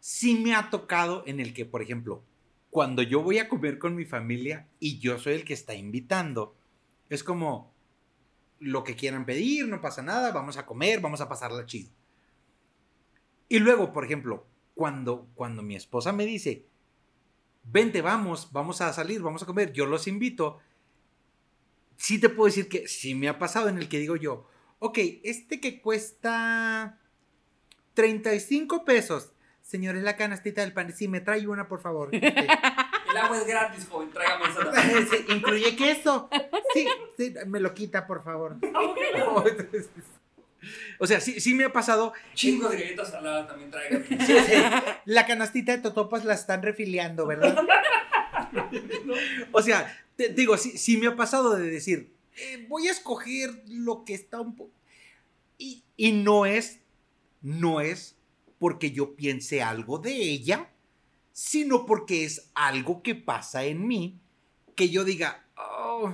[0.00, 2.24] sí me ha tocado en el que, por ejemplo,
[2.70, 6.56] cuando yo voy a comer con mi familia y yo soy el que está invitando,
[7.08, 7.72] es como
[8.58, 11.90] lo que quieran pedir, no pasa nada, vamos a comer, vamos a pasarla chido.
[13.50, 16.66] Y luego, por ejemplo, cuando, cuando mi esposa me dice,
[17.64, 20.60] vente, vamos, vamos a salir, vamos a comer, yo los invito,
[21.96, 24.46] sí te puedo decir que sí me ha pasado en el que digo yo,
[24.78, 27.00] ok, este que cuesta
[27.94, 29.32] 35 pesos.
[29.62, 30.92] Señores, la canastita del pan.
[30.92, 32.10] Sí, me trae una, por favor.
[32.14, 32.46] Este,
[33.10, 36.30] El agua es gratis, joven, tráigame esa sí, ¿Incluye queso?
[36.72, 36.86] Sí,
[37.16, 38.56] sí, me lo quita, por favor.
[40.98, 42.12] O sea, sí, sí me ha pasado.
[42.34, 43.70] Chingo de galletas saladas también.
[44.26, 44.54] Sí, sí,
[45.04, 47.58] la canastita de totopas la están refiliando, ¿verdad?
[49.52, 53.62] O sea, te digo, sí, sí me ha pasado de decir, eh, voy a escoger
[53.68, 54.72] lo que está un poco...
[55.58, 56.80] Y, y no es,
[57.42, 58.16] no es
[58.58, 60.70] porque yo piense algo de ella,
[61.32, 64.18] sino porque es algo que pasa en mí,
[64.74, 66.12] que yo diga, oh,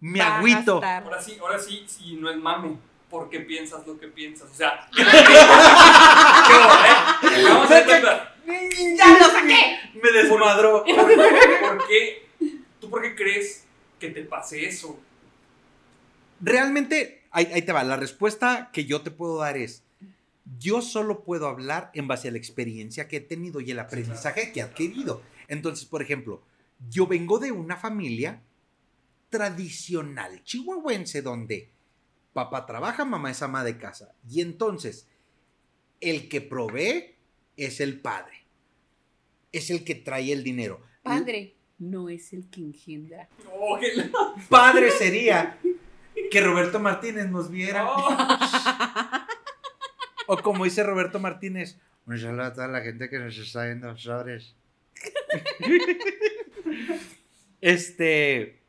[0.00, 0.82] me Va a agüito.
[0.82, 2.78] Ahora sí, ahora sí, sí, no es mame.
[3.10, 4.50] Porque piensas lo que piensas.
[4.50, 5.02] O sea, ¿qué
[7.42, 8.36] Vamos a intentar.
[8.96, 9.78] ¡Ya lo saqué!
[9.94, 10.84] Me desmadró.
[10.84, 12.28] ¿Por qué?
[12.80, 13.64] ¿Tú por qué crees
[13.98, 14.98] que te pase eso?
[16.40, 17.82] Realmente, ahí, ahí te va.
[17.84, 19.82] La respuesta que yo te puedo dar es,
[20.58, 24.52] yo solo puedo hablar en base a la experiencia que he tenido y el aprendizaje
[24.52, 25.22] que he adquirido.
[25.48, 26.42] Entonces, por ejemplo,
[26.88, 28.40] yo vengo de una familia
[29.30, 31.70] tradicional chihuahuense donde
[32.32, 34.14] papá trabaja, mamá es ama de casa.
[34.28, 35.08] Y entonces,
[36.00, 37.16] el que provee
[37.56, 38.44] es el padre.
[39.52, 40.80] Es el que trae el dinero.
[41.02, 43.28] Padre, no es el que engendra.
[43.52, 44.10] Oh, que la-
[44.48, 45.58] Padre sería
[46.30, 47.86] que Roberto Martínez nos viera.
[47.90, 48.16] Oh.
[50.26, 53.96] O como dice Roberto Martínez, Un saludo a toda la gente que nos está viendo
[53.96, 54.54] sobres.
[57.60, 58.60] este.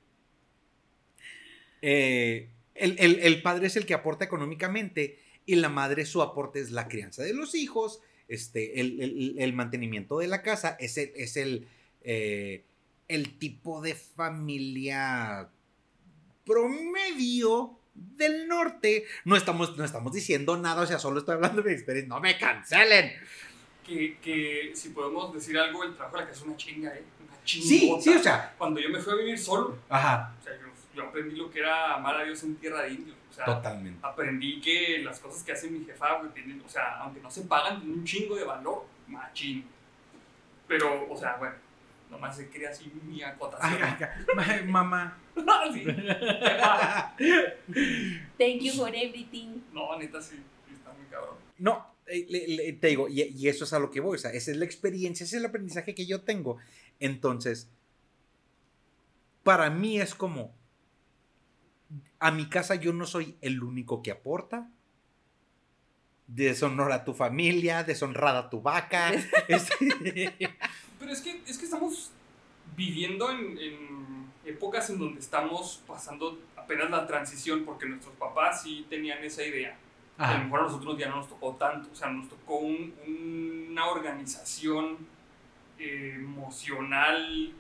[1.82, 6.60] eh, el, el- el padre es el que aporta económicamente y la madre su aporte
[6.60, 10.98] es la crianza de los hijos, este, el, el- el mantenimiento de la casa, es
[10.98, 11.68] el, es el,
[12.02, 12.64] eh,
[13.08, 15.50] el tipo de familia
[16.46, 19.06] promedio del norte.
[19.26, 22.10] No estamos, no estamos diciendo nada, o sea, solo estoy hablando de mi experiencia.
[22.14, 23.12] No me cancelen.
[23.86, 27.04] que, que si podemos decir algo, el trabajo de la casa es una chinga, ¿eh?
[27.28, 27.70] Una chingota.
[28.04, 28.54] Sí, sí, o sea.
[28.58, 30.36] Cuando yo me fui a vivir solo, Ajá.
[30.40, 30.68] o sea, yo,
[31.02, 33.18] yo aprendí lo que era amar a Dios en tierra de indios.
[33.30, 34.00] O sea, Totalmente.
[34.02, 37.44] aprendí que las cosas que hace mi jefa, güey, tienen, o sea, aunque no se
[37.44, 39.66] pagan, tienen un chingo de valor, machín.
[40.68, 41.56] Pero, o sea, bueno,
[42.10, 43.80] nomás se crea así mi acotación.
[44.38, 45.18] Ay, Mamá.
[45.74, 45.86] Sí.
[45.86, 47.16] Jefa.
[48.38, 49.62] Thank you for everything.
[49.72, 50.36] No, neta, sí,
[50.68, 51.36] sí está muy cabrón.
[51.58, 54.20] No, eh, le- le- te digo, y, y eso es a lo que voy, o
[54.20, 56.58] sea, esa es la experiencia, ese es el aprendizaje que yo tengo.
[57.00, 57.70] Entonces,
[59.44, 60.54] para mí es como,
[62.20, 64.70] a mi casa yo no soy el único que aporta.
[66.28, 69.12] Deshonora tu familia, deshonrada tu vaca.
[69.48, 70.34] este-
[71.00, 72.12] Pero es que, es que estamos
[72.76, 78.86] viviendo en, en épocas en donde estamos pasando apenas la transición, porque nuestros papás sí
[78.90, 79.76] tenían esa idea.
[80.18, 82.94] A lo mejor a nosotros ya no nos tocó tanto, o sea, nos tocó un-
[83.72, 84.98] una organización
[85.80, 87.54] eh, emocional,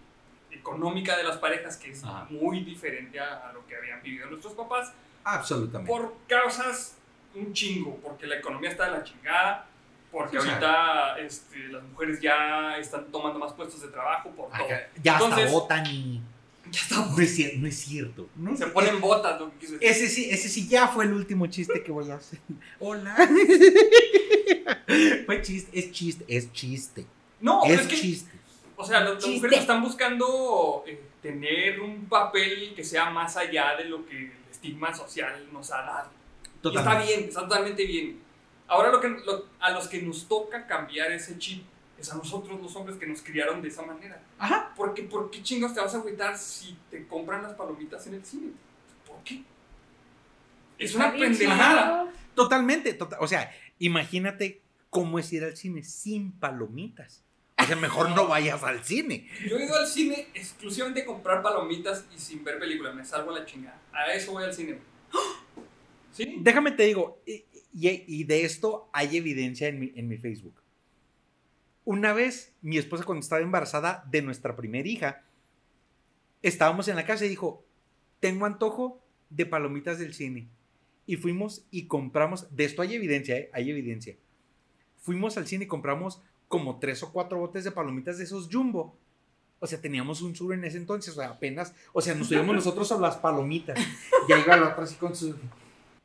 [0.51, 2.25] económica de las parejas que es Ajá.
[2.29, 4.91] muy diferente a, a lo que habían vivido nuestros papás,
[5.23, 5.91] Absolutamente.
[5.91, 6.95] por causas
[7.35, 9.67] un chingo, porque la economía está de la chingada,
[10.11, 14.67] porque Sí, ahorita este, las mujeres ya están tomando más puestos de trabajo, por todo.
[15.03, 16.21] Ya hasta Entonces- votan y...
[16.71, 18.29] Ya está, No es, cier- no es cierto.
[18.35, 19.87] No se es- ponen botas, lo que quiso decir.
[19.89, 22.39] Ese sí, ese sí ya fue el último chiste que voy a hacer.
[22.79, 23.15] Hola.
[25.25, 27.05] fue chiste, es chiste, es chiste.
[27.41, 28.38] No, pero es es que chiste.
[28.81, 29.35] O sea, las, las Chiste.
[29.37, 34.31] mujeres están buscando eh, tener un papel que sea más allá de lo que el
[34.49, 36.09] estigma social nos ha dado.
[36.63, 38.19] Y está bien, está totalmente bien.
[38.67, 41.63] Ahora lo que, lo- a los que nos toca cambiar ese chip
[41.97, 44.21] es a nosotros los hombres que nos criaron de esa manera.
[44.37, 44.71] Ajá.
[44.77, 48.23] Porque, ¿por qué chingos te vas a agüitar si te compran las palomitas en el
[48.25, 48.51] cine?
[49.05, 49.41] ¿Por qué?
[50.77, 52.07] Es una pendejada.
[52.35, 52.93] Totalmente.
[52.93, 57.23] tota- o sea, imagínate cómo es ir al cine sin palomitas.
[57.75, 59.27] Mejor no vayas al cine.
[59.47, 62.95] Yo he ido al cine exclusivamente a comprar palomitas y sin ver películas.
[62.95, 63.79] Me salgo a la chingada.
[63.91, 64.77] A eso voy al cine.
[66.11, 66.37] ¿Sí?
[66.39, 70.55] Déjame te digo, y, y- y de esto hay evidencia en mi, en mi Facebook.
[71.85, 75.23] Una vez, mi esposa cuando estaba embarazada de nuestra primera hija,
[76.41, 77.63] estábamos en la casa y dijo,
[78.19, 80.47] tengo antojo de palomitas del cine.
[81.05, 83.49] Y fuimos y compramos, de esto hay evidencia, ¿eh?
[83.53, 84.15] hay evidencia.
[85.01, 88.97] Fuimos al cine y compramos como tres o cuatro botes de palomitas de esos jumbo.
[89.59, 92.55] O sea, teníamos un sur en ese entonces, o sea, apenas, o sea, nos subimos
[92.55, 93.79] nosotros a las palomitas.
[94.27, 95.35] Y ahí va la otra así con sus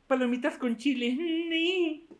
[0.07, 2.01] palomitas con chile.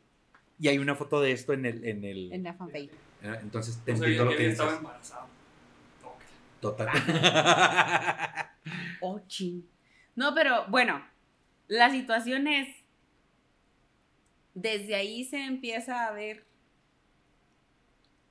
[0.57, 2.31] Y hay una foto de esto en el, en el.
[2.31, 2.89] En la fanpage.
[3.21, 4.61] Eh, Entonces te entiendo lo que dices.
[6.03, 6.21] Ok.
[6.61, 6.89] Total.
[9.01, 9.69] Oh, chin.
[10.15, 11.05] No, pero bueno,
[11.67, 12.67] la situación es.
[14.55, 16.45] Desde ahí se empieza a ver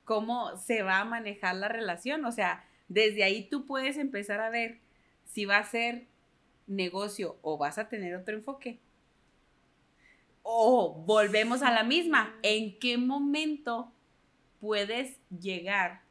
[0.05, 2.25] cómo se va a manejar la relación.
[2.25, 4.79] O sea, desde ahí tú puedes empezar a ver
[5.25, 6.07] si va a ser
[6.67, 8.79] negocio o vas a tener otro enfoque.
[10.43, 12.35] O volvemos a la misma.
[12.43, 13.91] ¿En qué momento
[14.61, 16.03] puedes llegar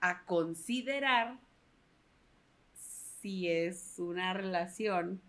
[0.00, 1.38] a considerar
[3.20, 5.20] si es una relación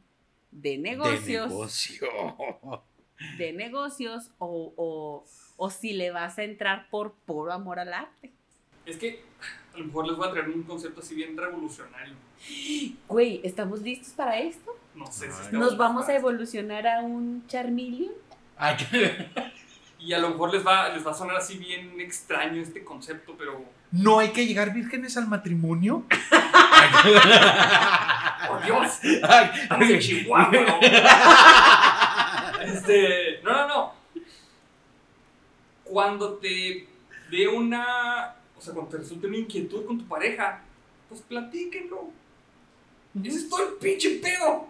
[0.51, 2.07] de negocios, De negocio.
[3.37, 5.23] de negocios o, o-
[5.57, 8.31] o si le vas a entrar por puro amor al arte.
[8.85, 9.21] Es que
[9.73, 12.13] a lo mejor les voy a traer un concepto así bien revolucionario.
[13.07, 14.71] Güey, ¿estamos listos para esto?
[14.95, 18.13] No sé si estamos ¿Nos vamos a evolucionar a un Charmeleon?
[18.57, 19.27] Ay, qué-
[19.99, 23.35] Y a lo mejor les va, les va a sonar así bien extraño este concepto,
[23.37, 23.65] pero.
[23.91, 26.05] ¿No hay que llegar vírgenes al matrimonio?
[28.47, 28.99] ¡Por Dios!
[29.23, 30.79] Ay, Chihuahua, ¿no?
[32.73, 33.39] Este.
[33.43, 33.96] No, no, no.
[35.89, 36.87] Cuando te
[37.31, 38.35] dé una.
[38.57, 40.61] O sea, cuando te resulte una inquietud con tu pareja,
[41.09, 42.09] pues platíquenlo.
[43.23, 44.67] Ese es todo el pinche pedo.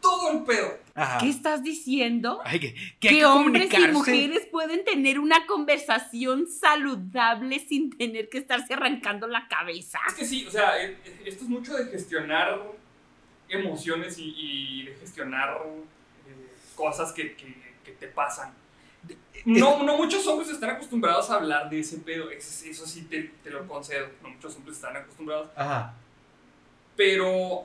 [0.00, 0.78] Todo el pedo.
[0.94, 1.18] Ajá.
[1.18, 2.40] ¿Qué estás diciendo?
[2.44, 7.90] Ay, que, que hay Que que hombres y mujeres pueden tener una conversación saludable sin
[7.96, 9.98] tener que estarse arrancando la cabeza.
[10.08, 12.60] Es que sí, o sea, eh, eh, esto es mucho de gestionar
[13.48, 15.58] emociones y, y de gestionar
[16.26, 16.32] eh,
[16.74, 18.52] cosas que, que- que te pasan.
[19.46, 23.50] No, no muchos hombres están acostumbrados a hablar de ese pedo, eso, sí te, te
[23.50, 25.94] lo concedo, no muchos hombres están acostumbrados, Ajá.
[26.96, 27.64] pero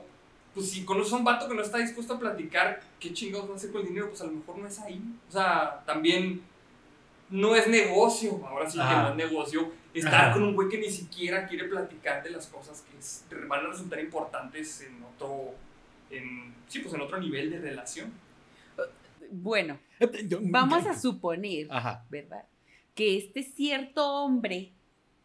[0.54, 3.52] pues si conoces a un vato que no está dispuesto a platicar qué chingados va
[3.52, 5.02] a hacer con el dinero, pues a lo mejor no es ahí.
[5.28, 6.40] O sea, también
[7.28, 10.32] no es negocio, ahora sí que no es negocio, estar Ajá.
[10.32, 13.68] con un güey que ni siquiera quiere platicar de las cosas que es- van a
[13.68, 15.54] resultar importantes en otro,
[16.10, 18.10] en, sí, pues en otro nivel de relación.
[19.30, 19.78] Bueno,
[20.42, 22.06] vamos a suponer, Ajá.
[22.10, 22.44] ¿verdad?
[22.94, 24.72] Que este cierto hombre,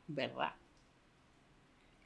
[0.08, 0.54] ¿verdad?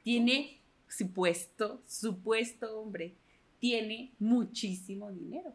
[0.04, 3.16] Tiene supuesto, supuesto hombre
[3.60, 5.54] tiene muchísimo dinero.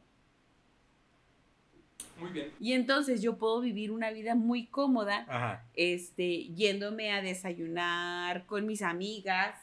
[2.19, 2.53] Muy bien.
[2.61, 5.65] Y entonces yo puedo vivir una vida muy cómoda, Ajá.
[5.75, 9.57] este, yéndome a desayunar con mis amigas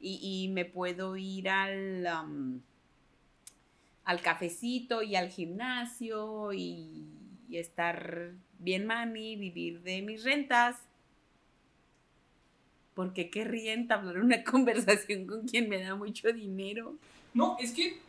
[0.00, 2.62] y, y me puedo ir al,
[4.04, 7.06] al cafecito y al gimnasio y,
[7.48, 10.76] y estar bien mami, vivir de mis rentas.
[12.94, 16.94] ¿Por qué querría entablar una conversación con quien me da mucho dinero?
[17.34, 18.00] No, es que.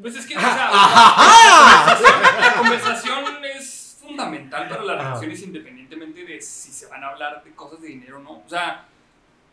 [0.00, 1.98] Pues es que, o Ah,
[2.40, 5.02] la conversación es fundamental para las Ah.
[5.08, 8.30] relaciones independientemente de si se van a hablar de cosas de dinero o no.
[8.44, 8.86] O sea,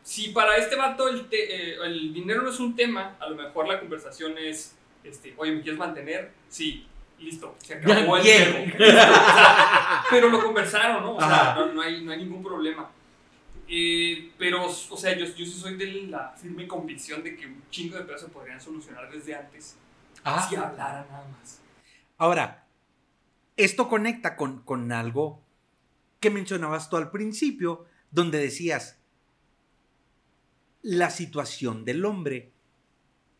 [0.04, 3.36] si para este vato el, te- eh, el dinero no es un tema, a lo
[3.38, 6.32] mejor la conversación es, este, oye, ¿me quieres mantener?
[6.50, 6.88] Sí,
[7.20, 8.24] listo, se acabó el
[8.78, 10.04] tema.
[10.10, 11.16] Pero lo conversaron, ¿no?
[11.16, 12.90] O sea, no, no hay, no hay ningún problema.
[13.68, 17.64] Eh, pero, o sea, yo, yo sí soy de la firme convicción de que un
[17.70, 19.78] chingo de pedos se podrían solucionar desde antes
[20.26, 20.46] Ah.
[20.48, 21.60] si hablaran nada más.
[22.18, 22.66] Ahora,
[23.58, 25.42] esto conecta con, con algo
[26.22, 28.98] que mencionabas tú al principio, donde decías,
[30.82, 32.53] la situación del hombre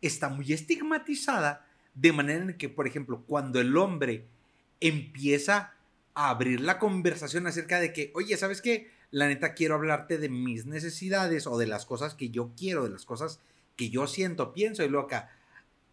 [0.06, 4.26] está muy estigmatizada, de manera en que, por ejemplo, cuando el hombre
[4.80, 5.74] empieza
[6.14, 8.90] a abrir la conversación acerca de que, oye, ¿sabes qué?
[9.10, 12.90] La neta quiero hablarte de mis necesidades o de las cosas que yo quiero, de
[12.90, 13.40] las cosas
[13.76, 15.30] que yo siento, pienso, y luego acá,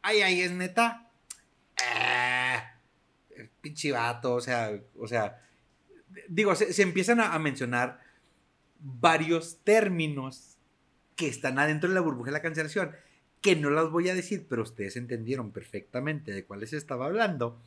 [0.02, 1.10] ay, ay, es neta.
[1.78, 2.76] Ah,
[3.62, 5.42] pinche vato, o sea, o sea,
[6.28, 8.00] digo, se, se empiezan a mencionar
[8.80, 10.58] varios términos
[11.16, 12.92] que están adentro de la burbuja de la cancelación,
[13.42, 17.60] que no las voy a decir, pero ustedes entendieron perfectamente de cuáles estaba hablando.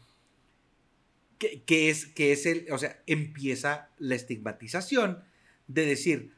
[1.39, 5.25] Que, que es, que es el, o sea, empieza la estigmatización
[5.67, 6.33] de decir,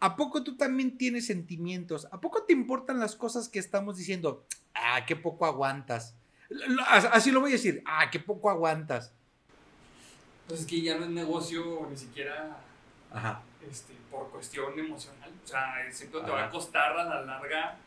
[0.00, 2.08] ¿a poco tú también tienes sentimientos?
[2.12, 4.46] ¿A poco te importan las cosas que estamos diciendo?
[4.74, 6.14] Ah, qué poco aguantas.
[6.86, 9.12] Así lo voy a decir, ah, qué poco aguantas.
[10.46, 12.58] Pues es que ya no es negocio ni siquiera
[13.12, 13.42] Ajá.
[13.70, 15.30] este, por cuestión emocional.
[15.44, 17.78] O sea, siempre te va a costar a la larga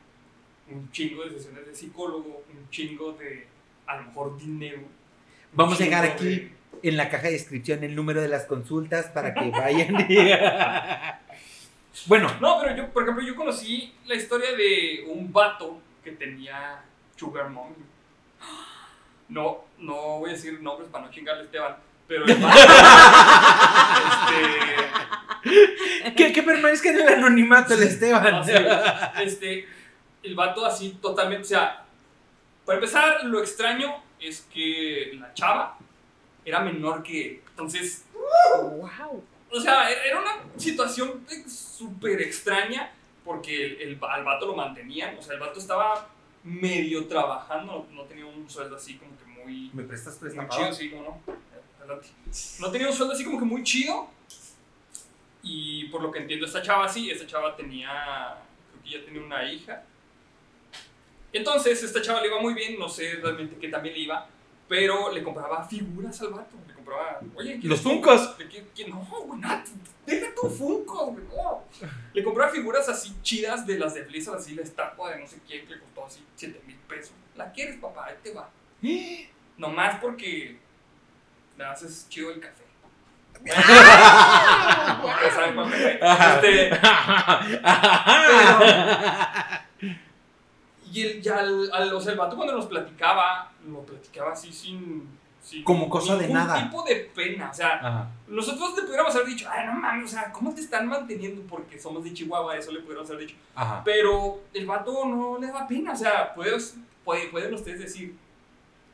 [0.74, 3.48] un chingo de sesiones de psicólogo, un chingo de,
[3.88, 4.82] a lo mejor, dinero.
[5.54, 6.52] Vamos a llegar chingo aquí de-
[6.90, 10.06] en la caja de descripción el número de las consultas para que vayan.
[10.10, 10.16] y-
[12.08, 16.82] bueno, No, pero yo, por ejemplo, yo conocí la historia de un vato que tenía
[17.16, 17.76] Sugar Mommy.
[19.30, 21.76] No, no voy a decir nombres para no chingarle a Esteban,
[22.08, 22.58] pero el vato,
[25.46, 28.44] este, que, que permanezca en el anonimato el Esteban.
[28.46, 28.52] Sí,
[29.24, 29.68] este,
[30.24, 31.86] el vato así totalmente, o sea,
[32.66, 35.78] para empezar, lo extraño es que la chava
[36.46, 37.42] era menor que él.
[37.50, 39.24] Entonces, ¡Wow!
[39.52, 42.92] o sea, era era una situación eh, súper extraña
[43.24, 46.10] porque el, el, al vato lo mantenían, o sea, el vato estaba
[46.44, 50.74] medio trabajando, no, tenía un sueldo así como que muy, ¿Me prestas tu muy chido,
[50.74, 51.34] sí, ¿cómo no?
[51.80, 52.08] Adelante.
[52.60, 54.10] No tenía un sueldo así como que muy chido.
[55.44, 58.38] Y por lo que entiendo, esta chava sí, esta chava tenía,
[58.72, 59.84] creo que ya tenía una hija.
[61.34, 64.28] Entonces, esta chava le iba muy bien, no sé realmente qué también le iba,
[64.68, 66.56] pero le compraba figuras al vato.
[66.68, 68.38] Le compraba, oye, ¿quieres Los Funkos.
[68.38, 69.42] ¿De qué- qué- No, güey,
[70.06, 71.64] deja tu Funko, güey, no.
[72.14, 75.40] Le compraba figuras así chidas de las de Blizzard, así la estatua de no sé
[75.48, 77.14] quién que le costó así 7 mil pesos.
[77.36, 78.08] ¿La quieres, papá?
[78.08, 78.50] Ahí te va.
[79.58, 80.58] Nomás porque
[81.58, 82.64] le haces chido el café.
[90.92, 94.52] y el, ya al, al- o sea, el vato cuando nos platicaba, lo platicaba así
[94.52, 95.08] sin.
[95.42, 96.62] sin Como cosa de ningún nada.
[96.64, 97.50] tipo de pena.
[97.50, 98.10] O sea, Ajá.
[98.28, 101.42] nosotros le pudiéramos haber dicho, ay, no mames, o sea, ¿cómo te están manteniendo?
[101.48, 103.36] Porque somos de Chihuahua, eso le pudiéramos haber dicho.
[103.56, 103.82] Ajá.
[103.84, 108.16] Pero el vato no le da pena, o sea, puedes- puede- pueden ustedes decir,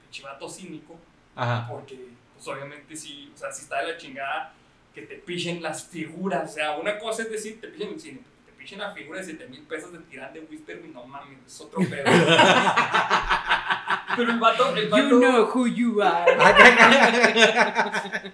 [0.10, 0.96] chivato cínico,
[1.36, 1.68] Ajá.
[1.70, 4.54] porque, pues obviamente, sí, o sea, si está de la chingada
[4.96, 8.22] que te pichen las figuras, o sea, una cosa es decir, te pichen el cine,
[8.68, 11.38] te pichen la figura de 7 mil pesos de tirán de Whisper, y no mames,
[11.46, 12.04] es otro pedo.
[14.16, 16.36] Pero el vato, el vato, You know who you are.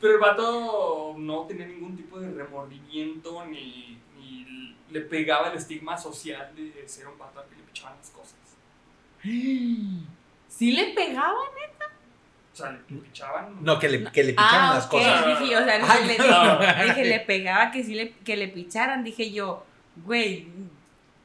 [0.00, 5.96] pero el vato no tenía ningún tipo de remordimiento ni, ni le pegaba el estigma
[5.96, 8.34] social de ser un vato al que le pichaban las cosas.
[9.22, 11.36] ¿Sí le pegaban?
[12.52, 13.64] O sea, le pichaban.
[13.64, 15.40] No, que le, que le picharan Ah, las cosas.
[15.40, 16.58] dije, o sea, no Ay, le no.
[16.58, 19.04] dije, dije, le pegaba que sí le, que le picharan.
[19.04, 19.64] Dije yo,
[19.96, 20.48] güey,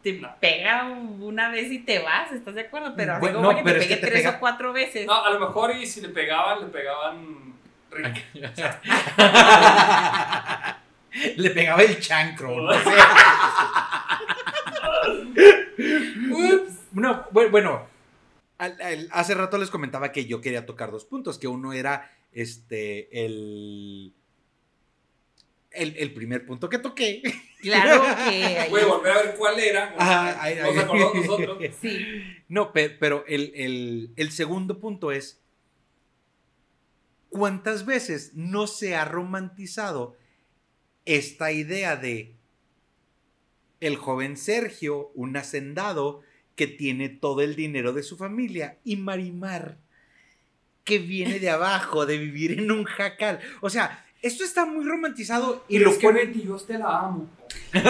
[0.04, 0.36] te No.
[0.40, 2.94] pega una vez y te vas, ¿estás de acuerdo?
[2.96, 5.06] Pero Bueno, no, que pero te es que pegue te tres pega- o cuatro veces.
[5.06, 7.54] No, a lo mejor y si le pegaban, le pegaban
[7.92, 8.20] rico.
[11.38, 12.62] le pegaba el chancro.
[12.62, 12.92] no sé.
[16.94, 17.88] No, bu- bueno,
[19.12, 24.14] hace rato les comentaba que yo quería tocar dos puntos, que uno era este, el,
[25.78, 27.22] el, el primer punto que toqué.
[27.62, 29.94] Claro que Voy a volver a ver cuál era.
[29.98, 30.78] Ajá, ahí- Nos ahí.
[30.80, 31.58] acordamos nosotros.
[31.82, 32.06] Sí.
[32.50, 35.42] No, pe- pero el, el- el segundo punto es,
[37.30, 40.16] ¿cuántas veces no se ha romantizado
[41.06, 42.36] esta idea de
[43.80, 46.22] el joven Sergio, un hacendado
[46.56, 49.78] que tiene todo el dinero de su familia, y Marimar,
[50.84, 53.40] que viene de abajo, de vivir en un jacal?
[53.62, 56.28] O sea, esto está muy romantizado y Y lo es que ponen...
[56.28, 57.28] Betty, yo te la amo.
[57.74, 57.82] Ay,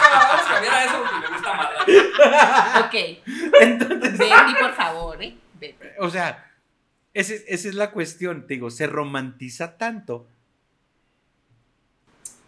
[0.00, 2.84] cabrón, vamos a cambiar a eso porque me gusta más.
[2.86, 2.94] Ok.
[3.60, 5.36] Entonces, Betty, por favor, ¿eh?
[5.98, 6.50] O sea,
[7.14, 10.26] ese- esa es la cuestión, te digo, se romantiza tanto.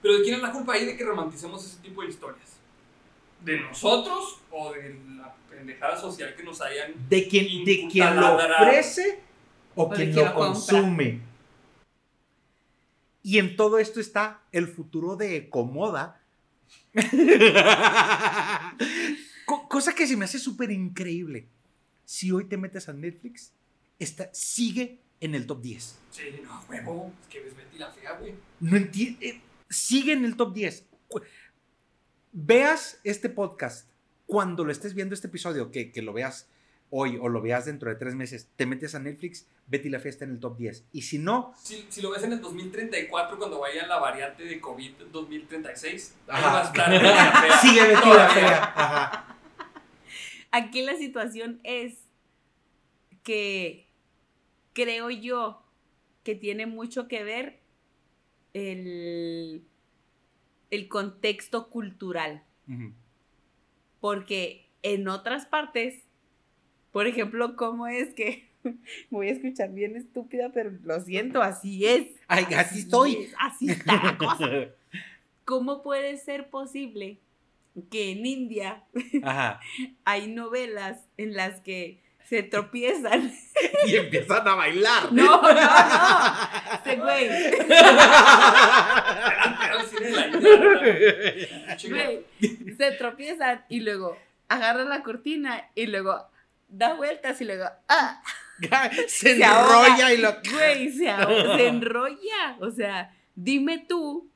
[0.01, 2.49] Pero ¿de quién es la culpa ahí de que romanticemos ese tipo de historias?
[3.41, 8.35] ¿De nosotros o de la pendejada social que nos hayan De quien, de quien lo
[8.37, 9.21] ofrece
[9.75, 11.21] o quien quien lo consume.
[13.23, 16.21] Y en todo esto está el futuro de Comoda.
[19.47, 21.49] Co- cosa que se me hace súper increíble.
[22.05, 23.53] Si hoy te metes a Netflix,
[23.99, 25.99] está, sigue en el top 10.
[26.11, 27.13] Sí, no, huevo.
[27.23, 28.35] Es que ves Betty la fea, güey.
[28.61, 29.41] No entiende.
[29.71, 30.85] Sigue en el top 10.
[31.09, 31.23] Cu-
[32.33, 33.89] Veas este podcast
[34.27, 36.49] cuando lo estés viendo este episodio, que, que lo veas
[36.95, 40.27] hoy o lo veas dentro de tres meses, te metes a Netflix, Betty la Fiesta
[40.27, 40.85] en el top 10.
[40.93, 44.61] Y si no, Si, si lo ves en el 2034, cuando vaya la variante de
[44.61, 47.61] COVID 2036, ahí va a estar Betty la fea.
[47.63, 48.29] sigue Betty la.
[48.29, 48.63] Fea.
[48.77, 49.37] Ajá.
[50.51, 51.95] Aquí la situación es
[53.23, 53.89] que
[54.75, 55.63] creo yo
[56.25, 57.61] que tiene mucho que ver
[58.53, 59.65] el,
[60.71, 62.45] el contexto cultural.
[64.01, 66.05] Porque en otras partes,
[66.93, 68.49] por ejemplo, ¿cómo es que
[69.11, 72.07] voy a escuchar bien estúpida, pero lo siento, así es?
[72.29, 73.17] Ay, así estoy.
[73.17, 74.49] es, así está la cosa.
[75.45, 77.19] ¿Cómo puede ser posible
[77.91, 78.85] que en India
[79.23, 79.61] Ajá.
[80.05, 83.33] hay novelas en las que se tropiezan?
[83.87, 85.13] Y empiezan a bailar.
[85.13, 87.03] No, no, no.
[87.03, 87.29] Güey,
[91.77, 92.05] Chinga.
[92.05, 92.25] güey,
[92.77, 94.17] se tropiezan y luego
[94.49, 96.27] agarran la cortina y luego
[96.73, 98.23] da vueltas y luego, ah,
[99.09, 99.87] Se Se ahoga.
[99.87, 100.31] enrolla y lo.
[100.53, 102.57] güey, se, ahoga, se enrolla.
[102.61, 104.29] O sea, dime tú,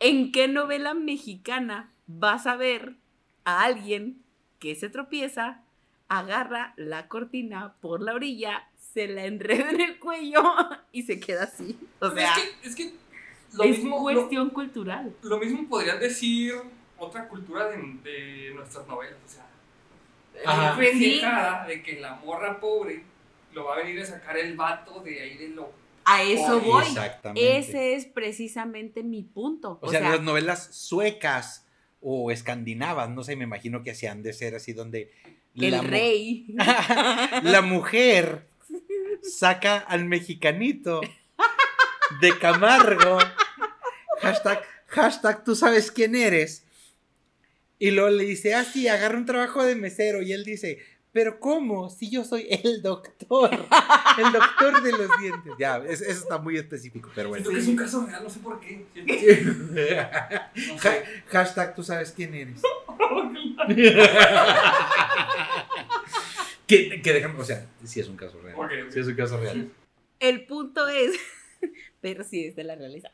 [0.00, 2.96] ¿en qué novela mexicana vas a ver
[3.44, 4.22] a alguien
[4.58, 5.62] que se tropieza,
[6.08, 10.42] agarra la cortina por la orilla, se la enreda en el cuello
[10.92, 11.78] y se queda así?
[12.00, 12.94] O sea, es que, es que
[13.54, 15.14] lo, es mismo, lo, cuestión cultural.
[15.22, 16.54] lo mismo podrían decir
[16.98, 19.18] otra cultura de, de nuestras novelas.
[19.24, 19.46] O sea.
[20.44, 23.02] La pendejada de que la morra pobre
[23.52, 25.72] lo va a venir a sacar el vato de ahí de lo.
[26.04, 26.84] A eso voy.
[26.84, 27.58] Exactamente.
[27.58, 29.78] Ese es precisamente mi punto.
[29.80, 31.66] O, sea, las novelas suecas
[32.00, 35.10] o escandinavas, no sé, me imagino que hacían de ser así donde
[35.56, 36.46] el la mu- rey.
[37.42, 38.46] la mujer
[39.22, 41.00] saca al mexicanito
[42.20, 43.18] de Camargo.
[44.20, 46.63] Hashtag, hashtag, tú sabes quién eres.
[47.84, 50.22] Y luego le dice, ah, sí, agarra un trabajo de mesero.
[50.22, 50.78] Y él dice,
[51.12, 51.90] pero ¿cómo?
[51.90, 53.50] Si yo soy el doctor.
[53.52, 55.52] El doctor de los dientes.
[55.58, 57.44] Ya, es- eso está muy específico, pero bueno.
[57.44, 58.86] Siento que es un caso real, no sé por qué.
[60.72, 61.04] No sé.
[61.26, 62.62] hashtag, tú sabes quién eres.
[66.66, 68.56] que, que déjame, o sea, sí es un caso real.
[68.56, 68.92] Ok, ok.
[68.92, 69.70] Sí es un caso real.
[70.20, 71.12] El punto es,
[72.00, 73.10] pero sí es de la realidad.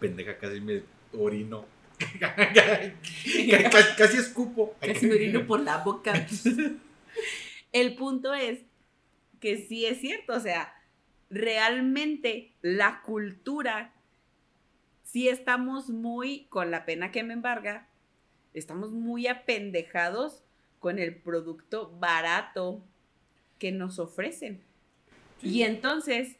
[0.00, 0.82] Pendeja, casi me
[1.12, 1.66] orino.
[2.18, 4.74] casi, casi escupo.
[4.80, 6.26] Casi me orino por la boca.
[7.72, 8.60] El punto es
[9.40, 10.74] que sí es cierto, o sea,
[11.30, 13.92] realmente la cultura,
[15.02, 17.88] sí estamos muy, con la pena que me embarga,
[18.54, 20.42] estamos muy apendejados
[20.78, 22.82] con el producto barato
[23.58, 24.60] que nos ofrecen.
[25.42, 26.36] Y entonces,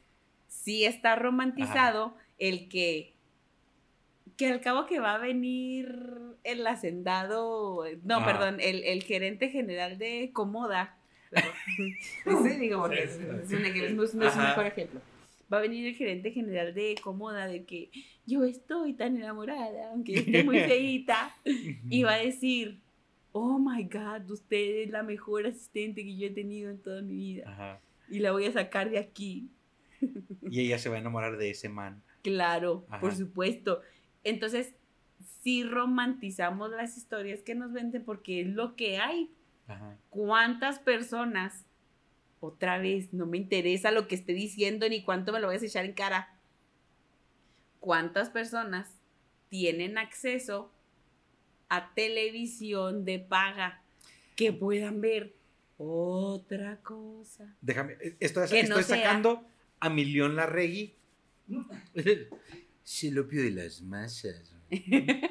[0.48, 3.14] sí está romantizado el que,
[4.41, 5.95] que al cabo que va a venir
[6.45, 8.26] el hacendado, no, Ajá.
[8.26, 10.97] perdón, el, el gerente general de Comoda.
[12.26, 14.49] No digo, porque Sí, sí, es, un- es un Ajá.
[14.49, 15.01] mejor ejemplo.
[15.53, 17.91] Va a venir el gerente general de Comoda de que
[18.26, 22.80] yo estoy tan enamorada, aunque esté muy feíta, y va a decir,
[23.32, 27.14] oh my God, usted es la mejor asistente que yo he tenido en toda mi
[27.14, 27.45] vida.
[27.51, 27.80] Ajá.
[28.09, 29.51] Y la voy a sacar de aquí.
[30.49, 32.03] Y ella se va a enamorar de ese man.
[32.22, 33.01] Claro, Ajá.
[33.01, 33.82] por supuesto.
[34.25, 34.75] Entonces,
[35.43, 39.31] sí romantizamos las historias que nos venden porque es lo que hay.
[39.66, 39.97] Ajá.
[40.11, 41.64] ¿Cuántas personas,
[42.41, 45.59] otra vez, no me interesa lo que esté diciendo ni cuánto me lo voy a
[45.59, 46.37] echar en cara?
[47.79, 48.99] ¿Cuántas personas
[49.49, 50.71] tienen acceso
[51.68, 53.81] a televisión de paga
[54.37, 55.35] que puedan ver
[55.79, 57.55] otra cosa?
[57.61, 59.47] Déjame, estoy, no estoy sea- sacando
[59.79, 60.95] a Milión Larregui.
[62.85, 64.55] Es el opio de las masas.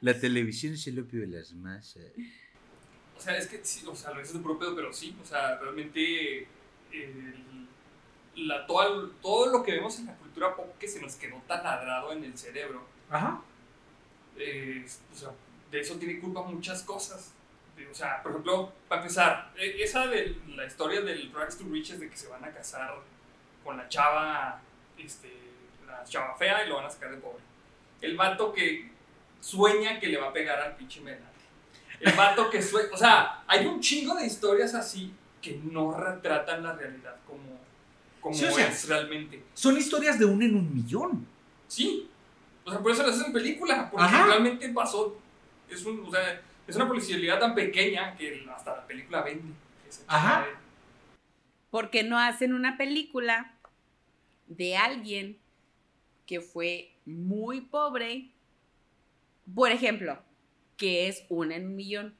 [0.00, 2.02] La televisión es el opio de las masas.
[3.16, 5.24] O sea, es que sí, o sea, lo dices de puro pedo, pero sí, o
[5.24, 6.46] sea, realmente
[6.92, 7.66] el-
[8.36, 11.42] la, todo, el- todo lo que vemos en la cultura pop que se nos quedó
[11.48, 13.40] taladrado en el cerebro, Ajá.
[14.36, 15.30] eh, o sea,
[15.70, 17.32] de eso tiene culpa muchas cosas.
[17.74, 21.64] De- O sea, por ejemplo, para empezar, eh, esa de la historia del Rags to
[21.70, 22.94] Riches de que se van a casar
[23.64, 24.60] con la chava,
[24.98, 25.32] este,
[25.86, 27.42] la chava fea y lo van a sacar de pobre.
[28.00, 28.90] El vato que
[29.40, 31.22] sueña que le va a pegar al pinche Menard.
[32.00, 36.62] El vato que sueña, o sea, hay un chingo de historias así que no retratan
[36.62, 37.60] la realidad como,
[38.20, 39.42] como Sí, o sea, es realmente.
[39.54, 41.26] Son historias de un en un millón.
[41.68, 42.08] Sí.
[42.64, 44.26] O sea, por eso las hacen película, porque Ajá.
[44.26, 45.16] realmente pasó.
[45.70, 49.54] Es, un, o sea, es una publicidad tan pequeña que hasta la película vende.
[50.08, 50.44] Ajá.
[50.44, 50.60] chingada.
[51.70, 53.54] ¿Por qué no hacen una película
[54.46, 55.38] de alguien
[56.26, 58.32] que fue muy pobre?
[59.54, 60.18] Por ejemplo,
[60.76, 62.14] que es una en un millón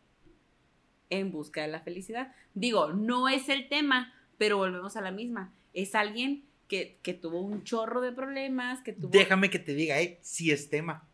[1.10, 2.32] en busca de la felicidad.
[2.54, 5.52] Digo, no es el tema, pero volvemos a la misma.
[5.74, 9.10] Es alguien que, que tuvo un chorro de problemas, que tuvo...
[9.10, 11.06] Déjame que te diga, eh, sí es tema.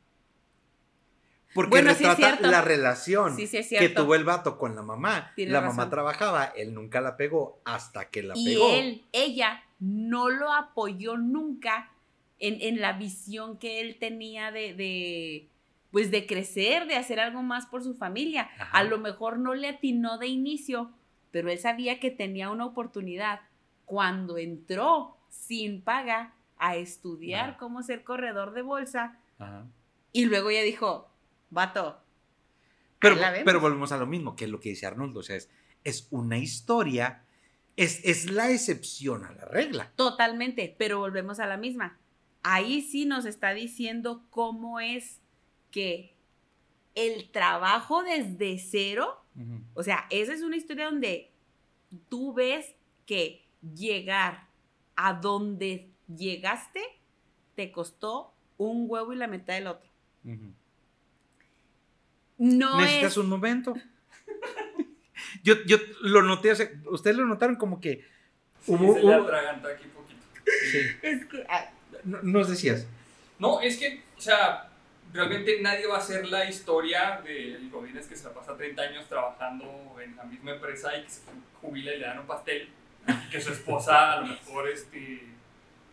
[1.55, 5.33] Porque Bueno, retrata la relación Sí, sí es que tuvo el vato con la mamá.
[5.37, 5.77] La razón.
[5.77, 8.73] mamá trabajaba, él nunca la pegó hasta que la y pegó.
[8.73, 11.91] él, ella, no lo apoyó nunca
[12.43, 15.49] en, en la visión que él tenía de, de,
[15.93, 18.51] pues de crecer, de hacer algo más por su familia.
[18.59, 18.79] Ajá.
[18.79, 20.91] A lo mejor no le atinó de inicio,
[21.31, 23.41] pero él sabía que tenía una oportunidad
[23.85, 27.59] cuando entró sin paga a estudiar Ajá.
[27.59, 29.67] cómo ser corredor de bolsa Ajá.
[30.13, 31.09] y luego ya dijo,
[31.51, 32.01] vato.
[32.99, 33.45] Pero, ahí la vemos".
[33.45, 35.21] pero volvemos a lo mismo, que es lo que dice Arnoldo.
[35.21, 35.49] O sea, es,
[35.85, 37.23] es una historia,
[37.77, 39.93] es, es la excepción a la regla.
[39.95, 41.99] Totalmente, pero volvemos a la misma.
[42.43, 45.21] Ahí sí nos está diciendo cómo es
[45.71, 46.15] que
[46.95, 49.19] el trabajo desde cero,
[49.75, 51.31] o sea, esa es una historia donde
[52.09, 52.75] tú ves
[53.07, 54.47] que llegar
[54.97, 56.81] a donde llegaste
[57.55, 59.89] te costó un huevo y la mitad del otro.
[60.25, 60.53] Ujú.
[62.39, 63.17] No Necesitas es...
[63.19, 63.75] un momento.
[65.43, 68.05] yo, yo lo noté, o sea, ustedes lo notaron como que
[68.61, 68.95] Sí, hubo...
[68.95, 70.21] se le hubo- aquí poquito.
[70.71, 70.79] sí.
[71.03, 71.71] es que, ah,
[72.05, 72.87] Nos decías.
[73.39, 74.69] No, es que, o sea,
[75.13, 79.07] realmente nadie va a hacer la historia del Godínez que se la pasa 30 años
[79.09, 81.21] trabajando en la misma empresa y que se
[81.61, 82.69] jubila y le dan un pastel.
[83.09, 85.23] Y que su esposa a lo mejor este,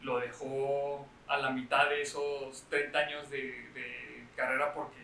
[0.02, 3.42] lo dejó a la mitad de esos 30 años de,
[3.74, 4.98] de carrera porque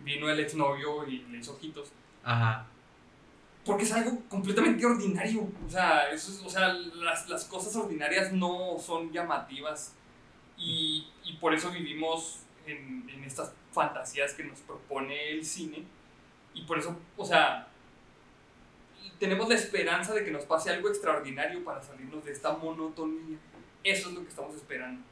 [0.00, 1.92] vino el exnovio y le hizo ojitos.
[2.24, 2.66] Ajá.
[3.64, 5.48] Porque es algo completamente ordinario.
[5.66, 9.94] O sea, eso es- o sea las, las cosas ordinarias no son llamativas.
[10.58, 15.84] Y, y por eso vivimos en, en estas fantasías que nos propone el cine.
[16.54, 17.68] Y por eso, o sea,
[19.18, 23.38] tenemos la esperanza de que nos pase algo extraordinario para salirnos de esta monotonía.
[23.84, 25.02] Eso es lo que estamos esperando.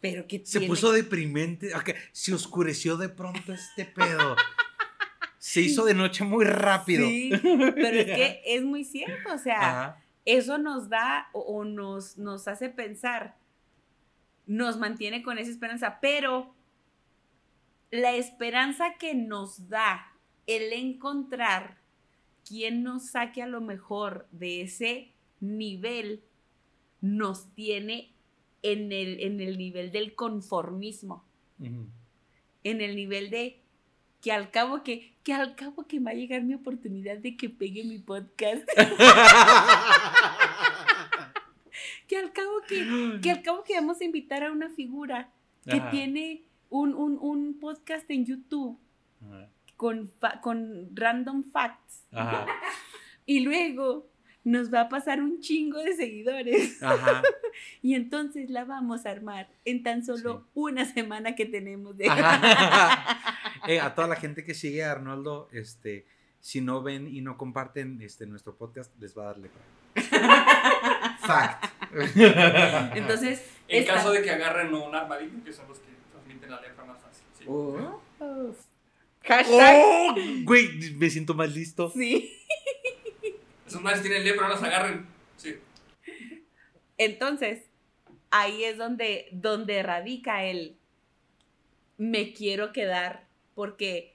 [0.00, 1.74] pero que Se puso deprimente.
[1.74, 4.36] ok, Se oscureció de pronto este pedo.
[5.38, 7.06] Se hizo de noche muy rápido.
[7.06, 10.02] Sí, pero es que es muy cierto, o sea, Ajá.
[10.24, 13.36] eso nos da o, o nos, nos hace pensar,
[14.46, 16.54] nos mantiene con esa esperanza, pero
[17.90, 20.12] la esperanza que nos da
[20.46, 21.78] el encontrar
[22.46, 26.22] quien nos saque a lo mejor de ese nivel,
[27.00, 28.14] nos tiene
[28.62, 31.24] en el, en el nivel del conformismo.
[31.58, 33.60] En el nivel de
[34.20, 37.50] que al cabo que, que al cabo que va a llegar mi oportunidad de que
[37.50, 38.66] pegue mi podcast,
[42.14, 45.30] que al cabo que, que al cabo que vamos a invitar a una figura
[45.68, 45.90] que Ajá.
[45.90, 48.78] tiene un, un, un podcast en YouTube
[49.20, 49.48] Ajá.
[49.76, 52.46] con, con random facts Ajá.
[53.26, 54.08] y luego
[54.44, 57.22] nos va a pasar un chingo de seguidores Ajá.
[57.82, 60.50] y entonces la vamos a armar en tan solo Sí.
[60.54, 62.06] una semana que tenemos de.
[63.66, 66.04] Eh, a toda la gente que sigue a Arnoldo, este,
[66.38, 69.50] si no ven y no comparten este, nuestro podcast, les va a darle.
[71.20, 71.64] Fact.
[72.94, 76.60] entonces En esta- caso de que agarren un armadillo, que son los que transmiten la
[76.60, 77.24] lepra más fácil.
[77.38, 77.44] sí.
[77.48, 78.00] Oh.
[79.22, 79.82] Hashtag.
[79.82, 80.14] ¡Oh!
[80.44, 81.90] Güey, me siento más listo.
[81.90, 82.30] Sí.
[83.66, 85.06] Esos madres tienen lepra, no las agarren.
[85.38, 85.56] Sí.
[86.98, 87.62] Entonces,
[88.30, 90.76] ahí es donde, donde radica el
[91.96, 93.24] me quiero quedar
[93.54, 94.14] porque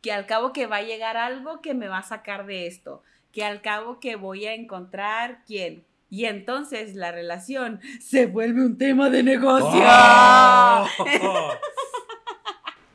[0.00, 3.02] que al cabo que va a llegar algo que me va a sacar de esto,
[3.32, 5.84] que al cabo que voy a encontrar quién.
[6.10, 9.82] Y entonces la relación se vuelve un tema de negocio.
[9.84, 10.88] ¡Oh!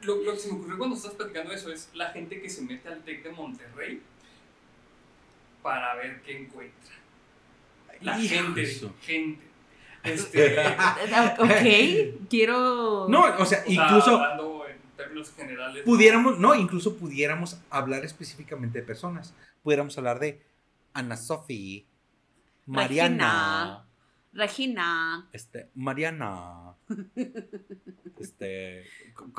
[0.01, 2.61] Lo, lo que se me ocurrió cuando estás platicando eso es la gente que se
[2.61, 4.01] mete al TEC de Monterrey
[5.61, 6.93] para ver qué encuentra.
[8.01, 8.65] La Hijo gente,
[9.01, 9.43] gente.
[10.03, 10.57] Este,
[11.39, 13.07] ok, quiero...
[13.07, 15.83] No, o sea, o sea, incluso hablando en términos generales.
[15.83, 19.33] pudiéramos, no, incluso pudiéramos hablar específicamente de personas.
[19.63, 20.41] Pudiéramos hablar de
[20.93, 21.83] Ana Sofía,
[22.65, 23.85] Mariana,
[24.33, 25.27] Regina.
[25.31, 26.73] este, Mariana,
[28.19, 28.83] este,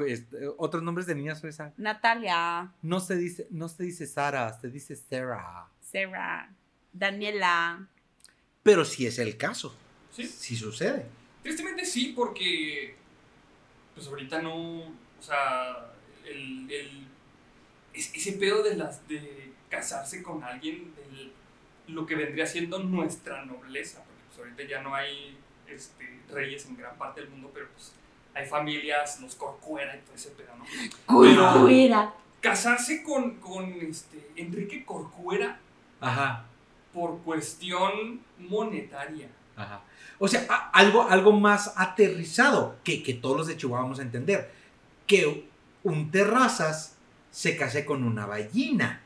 [0.07, 1.73] este, otros nombres de niñas fresa.
[1.77, 5.69] Natalia, No se dice, no se dice Sara, se dice Sarah.
[5.81, 6.53] Sarah,
[6.93, 7.89] Daniela.
[8.63, 9.77] Pero si es el caso,
[10.11, 11.07] Sí, si sucede.
[11.43, 12.97] tristemente sí, porque
[13.95, 15.93] pues ahorita no, o sea,
[16.25, 17.07] el, el-
[17.93, 21.33] es- ese pedo de las de casarse con alguien, del-
[21.89, 25.37] lo que vendría siendo nuestra nobleza, porque pues ahorita ya no hay
[25.69, 27.93] este, reyes en gran parte del mundo, pero pues
[28.35, 30.65] hay familias, los Corcuera y todo ese pedo, ¿no?
[31.07, 32.15] Corcuera.
[32.41, 35.59] Casarse con, con este, Enrique Corcuera
[36.01, 36.45] Ajá,
[36.93, 39.29] por cuestión monetaria.
[39.57, 39.81] ajá.
[40.19, 44.03] O sea, a- algo, algo más aterrizado que, que todos los de Chihuahua vamos a
[44.03, 44.51] entender.
[45.07, 45.49] Que
[45.83, 46.97] un terrazas
[47.31, 49.01] se case con una ballena.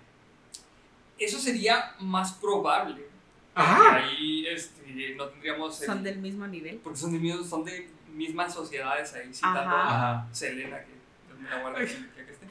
[1.18, 3.06] Eso sería más probable.
[3.54, 3.96] Ajá.
[3.96, 5.80] Ahí este, no tendríamos.
[5.80, 6.76] el- Son del mismo nivel.
[6.76, 10.10] Porque son de, mismos- son de mismas sociedades ahí, citando Ajá.
[10.20, 10.28] a.
[10.34, 12.46] Selena, que me la donde quiera que esté.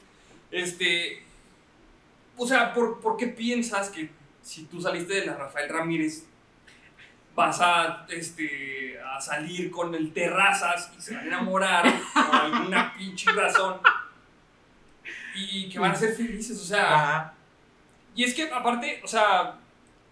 [0.50, 1.22] Este.
[2.36, 4.10] O sea, ¿por, por qué piensas que
[4.42, 6.24] si tú saliste de la Rafael Ramírez
[7.34, 12.94] vas a, este, a salir con el Terrazas y se van a enamorar por alguna
[12.96, 13.80] pinche razón
[15.34, 16.60] y que van a ser felices?
[16.60, 17.34] O sea, Ajá.
[18.18, 19.60] Y es que aparte, o sea,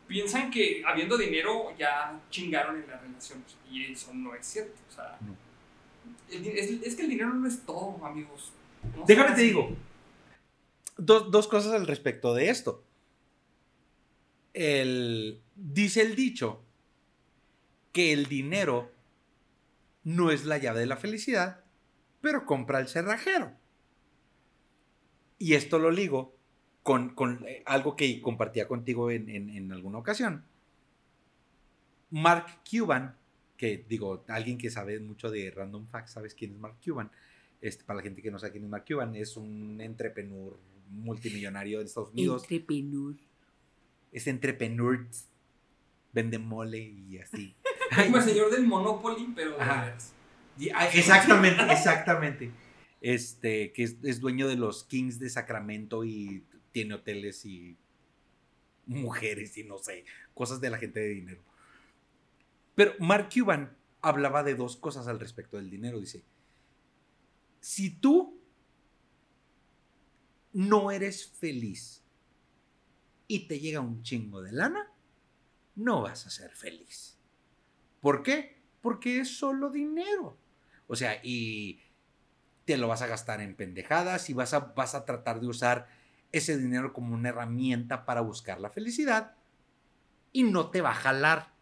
[0.07, 3.43] piensan que habiendo dinero ya chingaron en la relación.
[3.69, 4.79] Y eso no es cierto.
[4.89, 5.35] O sea, No.
[6.31, 8.53] el di- es, es que el dinero no es todo, amigos.
[8.97, 9.75] No Déjame te digo.
[10.97, 12.85] Dos, dos cosas al respecto de esto.
[14.55, 16.63] El, dice el dicho
[17.93, 18.93] que el dinero
[20.05, 21.65] no es la llave de la felicidad,
[22.21, 23.53] pero compra el cerrajero.
[25.39, 26.36] Y esto lo ligo
[26.87, 30.45] con, con, eh, algo que compartía contigo en, en- en alguna ocasión.
[32.11, 33.17] Mark Cuban,
[33.57, 37.11] que digo, alguien que sabe mucho de Random Facts, ¿sabes quién es Mark Cuban?
[37.61, 40.57] Este, para la gente que no sabe quién es Mark Cuban, es un entrepreneur
[40.91, 42.43] multimillonario de Estados Unidos.
[42.45, 43.17] Entrepreneur.
[44.13, 45.05] Es entrepreneur,
[46.13, 47.57] vende mole y así.
[47.91, 49.93] Es como el señor del Monopoly, pero Ajá.
[50.73, 52.51] ah, exactamente, exactamente.
[53.01, 56.45] Este, que es, es dueño de los Kings de Sacramento y
[56.77, 57.75] tiene hoteles y
[58.85, 60.05] mujeres y no sé,
[60.35, 61.41] cosas de la gente de dinero.
[62.75, 65.99] Pero Mark Cuban hablaba de dos cosas al respecto del dinero.
[65.99, 66.23] Dice,
[67.61, 68.39] si tú
[70.53, 72.05] no eres feliz
[73.27, 74.93] y te llega un chingo de lana,
[75.77, 77.19] no vas a ser feliz.
[78.03, 78.61] ¿Por qué?
[78.83, 80.37] Porque es solo dinero.
[80.89, 81.81] O sea, y
[82.67, 85.96] te lo vas a gastar en pendejadas y vas a, vas a tratar de usar
[86.33, 89.35] ese dinero como una herramienta para buscar la felicidad
[90.33, 91.53] y no te va a jalar.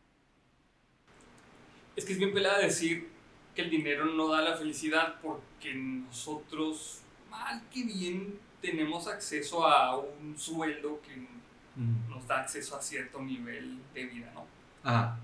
[1.96, 3.08] Es que es bien pelada decir
[3.54, 9.96] que el dinero no da la felicidad porque nosotros, mal que bien, tenemos acceso a
[9.96, 11.28] un sueldo que
[12.08, 14.46] nos da acceso a cierto nivel de vida, ¿no?
[14.82, 15.18] Ajá.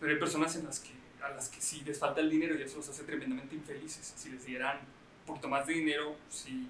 [0.00, 0.90] Pero hay personas en las que,
[1.22, 4.12] a las que sí les falta el dinero y eso los hace tremendamente infelices.
[4.16, 6.68] Si les dieran un poquito más de dinero, sí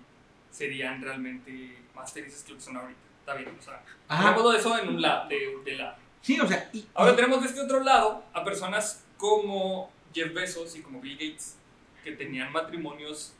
[0.50, 3.00] serían realmente más felices que lo que son ahorita.
[3.20, 4.30] Está bien, o sea, Ajá.
[4.30, 5.96] dejemos eso en un lado, de, de lado.
[6.20, 10.32] Sí, o sea, y, Ahora y- tenemos de este otro lado a personas como Jeff
[10.34, 11.56] Bezos y como Bill Gates,
[12.04, 13.32] que tenían matrimonios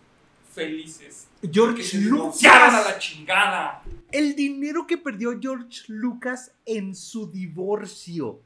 [0.53, 2.99] felices, George divorciaron a la Lucas.
[2.99, 3.83] chingada.
[4.13, 8.41] El dinero que perdió George Lucas en su divorcio.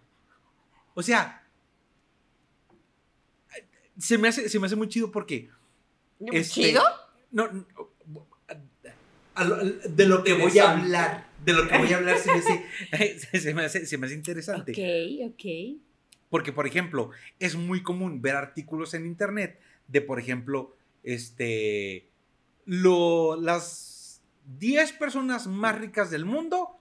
[0.95, 1.43] O sea,
[3.99, 5.51] se me hace, se me hace muy chido porque
[6.21, 6.83] Este, ¿Chido?
[7.33, 7.49] No,
[9.45, 12.39] lo- de lo que voy a hablar, de lo que voy a hablar se me
[12.39, 14.73] hace, se me hace, se me hace interesante.
[14.73, 15.81] Ok, ok.
[16.31, 22.09] Porque, por ejemplo, es muy común ver artículos en internet de, por ejemplo, este,
[22.65, 24.23] lo, las
[24.59, 26.81] 10 personas más ricas del mundo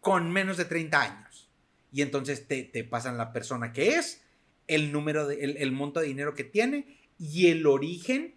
[0.00, 1.48] con menos de 30 años.
[1.92, 4.22] Y entonces te, te pasan la persona que es,
[4.66, 8.34] el número, de, el, el monto de dinero que tiene y el origen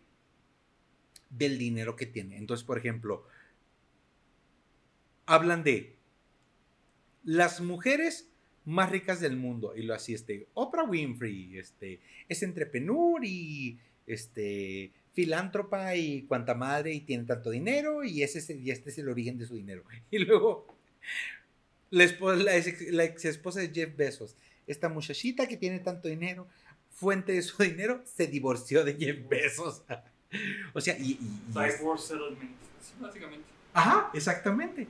[1.32, 2.38] del dinero que tiene.
[2.38, 3.26] Entonces, por ejemplo,
[5.26, 5.96] hablan de
[7.24, 8.28] las mujeres
[8.66, 14.92] más ricas del mundo y lo así este Oprah Winfrey este es entrepenur y este
[15.14, 19.38] filántropa y cuanta madre y tiene tanto dinero y ese y este es el origen
[19.38, 20.68] de su dinero y luego
[21.90, 22.06] la,
[22.92, 24.36] la ex esposa de Jeff Bezos
[24.68, 26.48] esta muchachita que tiene tanto dinero
[26.92, 29.84] fuente de su dinero se divorció de Jeff Bezos
[30.74, 32.56] o sea y, y, settlement.
[32.82, 33.46] Sí, básicamente.
[33.74, 34.88] Ajá, exactamente.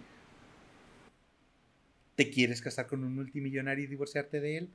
[2.16, 4.70] ¿Te quieres casar con un multimillonario y divorciarte de él?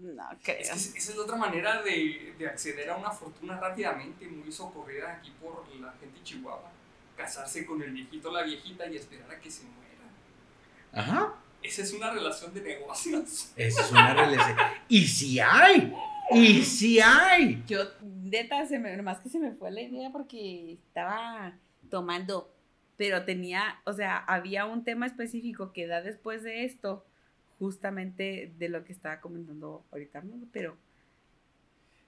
[0.00, 0.58] No creo.
[0.58, 4.52] Es que esa es la otra manera de, de acceder a una fortuna rápidamente, muy
[4.52, 6.70] socorrida aquí por la gente de Chihuahua.
[7.16, 9.82] Casarse con el viejito o la viejita y esperar a que se muera.
[10.92, 11.34] Ajá.
[11.62, 13.52] Esa es una relación de negocios.
[13.56, 14.58] Esa es una relación.
[14.88, 15.94] y si hay.
[16.30, 17.62] Y si hay.
[17.66, 21.52] Yo, neta, se me, nomás que se me fue la idea porque estaba
[21.90, 22.50] tomando,
[22.96, 27.04] pero tenía, o sea, había un tema específico que da después de esto,
[27.58, 30.34] justamente de lo que estaba comentando ahorita, ¿no?
[30.52, 30.76] Pero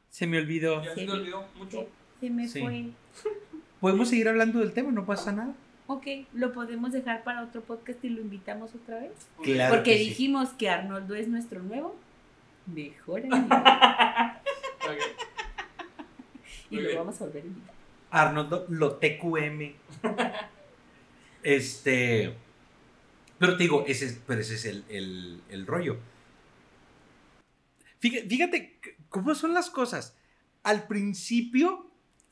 [0.08, 0.82] Se me olvidó.
[0.82, 1.06] Ya se Sí.
[1.06, 1.88] me olvidó mucho.
[2.20, 2.60] se me Sí.
[2.60, 2.84] fue.
[3.80, 5.54] Podemos seguir hablando del tema, no pasa nada.
[5.88, 9.12] Ok, lo podemos dejar para otro podcast y lo invitamos otra vez.
[9.42, 10.04] Claro Porque que sí.
[10.08, 11.94] dijimos que Arnoldo es nuestro nuevo
[12.66, 13.46] mejor amigo.
[14.84, 14.98] Ok.
[16.70, 17.74] y lo vamos a volver a invitar.
[18.10, 19.74] Arnoldo, lo TQM.
[21.42, 22.34] este.
[23.38, 25.98] Pero te digo, ese es, pero ese es el, el- el rollo.
[27.98, 30.16] Fíjate, fíjate cómo son las cosas.
[30.62, 31.90] Al principio,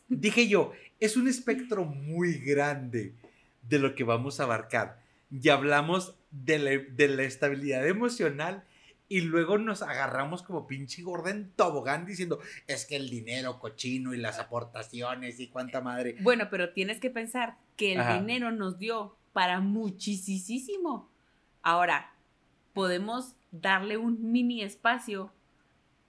[0.09, 3.14] dije yo, es un espectro muy grande
[3.62, 5.01] de lo que vamos a abarcar.
[5.30, 8.64] Ya hablamos de la, de la estabilidad emocional
[9.15, 14.12] y luego nos agarramos como pinche gorda en tobogán diciendo, es que el dinero cochino
[14.12, 16.17] y las aportaciones y cuánta madre.
[16.21, 18.19] Bueno, pero tienes que pensar que el Ajá.
[18.19, 21.09] dinero nos dio para muchísimo.
[21.62, 22.12] Ahora,
[22.73, 25.33] podemos darle un mini espacio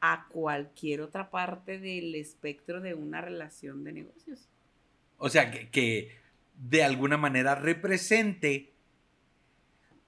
[0.02, 4.50] a cualquier otra parte del espectro de una relación de negocios.
[5.20, 6.10] O sea, que, que
[6.56, 8.74] de alguna manera represente.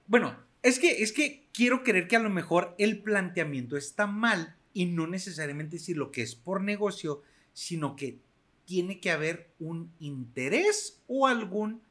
[0.08, 4.56] Bueno, es que, es que quiero creer que a lo mejor el planteamiento está mal
[4.72, 8.18] y no necesariamente si lo que es por negocio, sino que
[8.64, 11.82] tiene que haber un interés o algún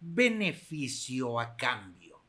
[0.00, 2.20] beneficio a cambio.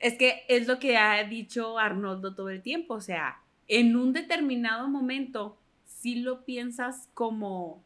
[0.00, 4.12] Es que es lo que ha dicho Arnoldo todo el tiempo, o sea, en un
[4.12, 7.84] determinado momento, si lo piensas como,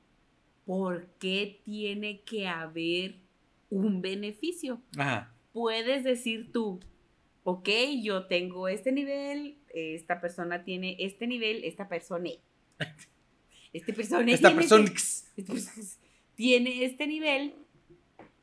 [0.65, 3.17] ¿por qué tiene que haber
[3.69, 4.81] un beneficio?
[4.97, 5.34] Ajá.
[5.55, 6.81] Puedes decir tú,
[7.45, 7.69] ok,
[8.03, 12.29] yo tengo este nivel, esta persona tiene este nivel, esta persona,
[13.73, 14.85] este persona, Esta tiene persona.
[15.37, 15.87] este- persona
[16.35, 17.55] tiene este nivel,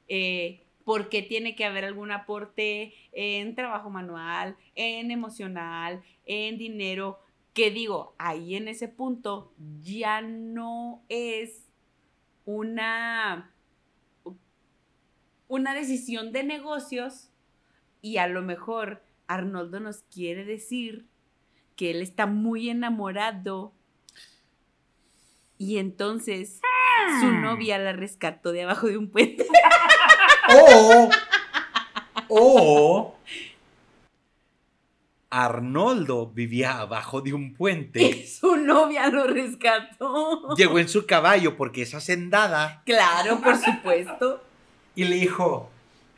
[0.07, 7.19] eh, porque tiene que haber algún aporte en trabajo manual, en emocional, en dinero,
[7.53, 9.51] que digo, ahí en ese punto
[9.81, 11.67] ya no es
[12.45, 13.53] una
[15.51, 17.27] una decisión de negocios
[18.01, 21.07] y a lo mejor Arnoldo nos quiere decir
[21.75, 23.73] que él está muy enamorado
[25.57, 26.61] y entonces
[27.19, 29.45] su novia la rescató de abajo de un puente.
[30.55, 31.09] O.
[32.29, 33.15] O.
[35.29, 38.25] Arnoldo vivía abajo de un Y puente.
[38.25, 40.55] su novia lo rescató.
[40.55, 44.41] Llegó en su caballo porque es hacendada Claro, por supuesto.
[44.95, 45.69] Y le dijo: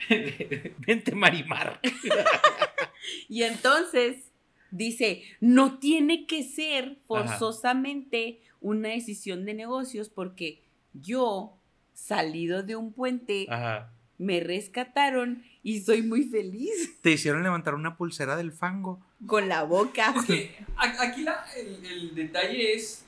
[0.86, 1.80] Vente, Marimar.
[3.28, 4.32] Y entonces
[4.72, 10.62] dice, no tiene que ser forzosamente una decisión de negocios porque
[10.94, 11.58] yo,
[11.94, 13.92] salido de un puente, Ajá.
[14.18, 19.02] me rescataron y soy muy feliz Te hicieron levantar una pulsera del fango.
[19.28, 20.14] con la boca.
[20.18, 23.04] Es que aquí la- el, el detalle es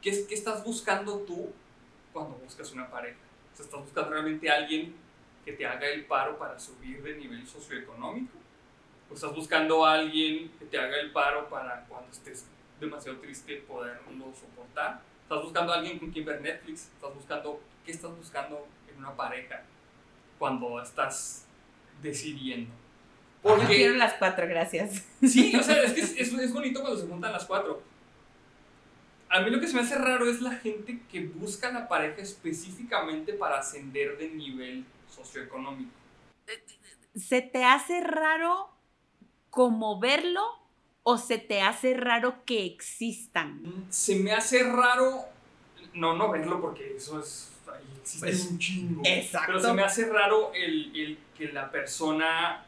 [0.00, 1.50] ¿qué, es- qué estás buscando tú
[2.12, 3.18] cuando buscas una pareja.
[3.60, 4.94] Sea, ¿Estás buscando realmente a alguien
[5.44, 8.32] que te haga el paro para subir de nivel socioeconómico?
[9.10, 12.46] ¿O estás buscando a alguien que te haga el paro para cuando estés
[12.80, 15.00] demasiado triste poderlo soportar?
[15.22, 16.88] ¿Estás buscando a alguien con quien ver Netflix?
[16.94, 19.62] ¿Estás buscando qué estás buscando en una pareja
[20.38, 21.46] cuando estás
[22.02, 22.70] decidiendo?
[23.42, 25.06] Yo quiero las cuatro, gracias.
[25.22, 27.82] Sí, o sea, es que es, es- es bonito cuando se juntan las cuatro.
[29.30, 32.20] A mí lo que se me hace raro es la gente que busca la pareja
[32.20, 35.90] específicamente para ascender de nivel socioeconómico.
[37.14, 38.70] ¿Se te hace raro
[39.50, 40.42] como verlo
[41.04, 43.86] o se te hace raro que existan?
[43.88, 45.24] Se me hace raro,
[45.94, 49.02] no, no verlo porque eso es, ahí existe Pues, un chingo.
[49.04, 49.46] exacto.
[49.46, 52.64] Pero se me hace raro el, el que la persona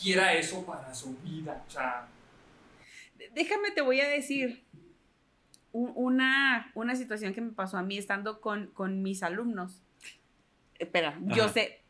[0.00, 1.62] quiera eso para su vida.
[1.68, 2.06] O sea,
[3.34, 4.64] Déjame, te voy a decir
[5.72, 9.82] una, una situación que me pasó a mí estando con, con mis alumnos.
[10.78, 11.80] Espera, yo sé.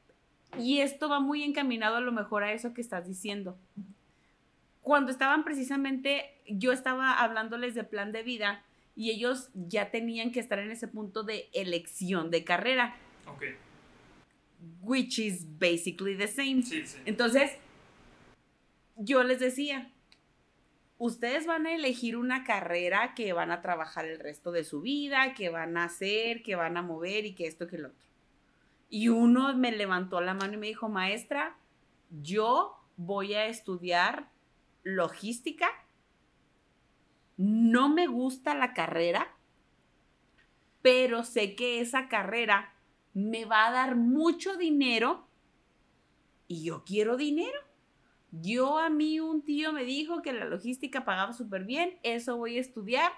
[0.58, 3.56] Y esto va muy encaminado a lo mejor a eso que estás diciendo.
[4.82, 8.64] Cuando estaban precisamente, yo estaba hablándoles de plan de vida
[8.96, 13.44] y ellos ya tenían que estar en ese punto de elección de carrera, ok,
[14.82, 16.62] which is basically the same.
[16.62, 16.98] sí, sí.
[17.04, 17.52] Entonces,
[18.96, 19.90] yo les decía,
[21.00, 25.32] ustedes van a elegir una carrera que van a trabajar el resto de su vida,
[25.32, 28.06] que van a hacer, que van a mover y que esto, que lo otro.
[28.90, 31.56] Y uno me levantó la mano y me dijo, maestra,
[32.10, 34.28] yo voy a estudiar
[34.82, 35.68] logística.
[37.38, 39.34] No me gusta la carrera,
[40.82, 42.74] pero sé que esa carrera
[43.14, 45.26] me va a dar mucho dinero
[46.46, 47.69] y yo quiero dinero.
[48.32, 52.58] Yo a mí un tío me dijo que la logística pagaba súper bien, eso voy
[52.58, 53.10] a estudiar.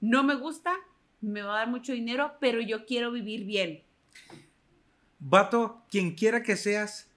[0.00, 0.74] No me gusta,
[1.20, 3.82] me va a dar mucho dinero, pero yo quiero vivir bien.
[5.20, 7.10] Vato, quien quiera que seas,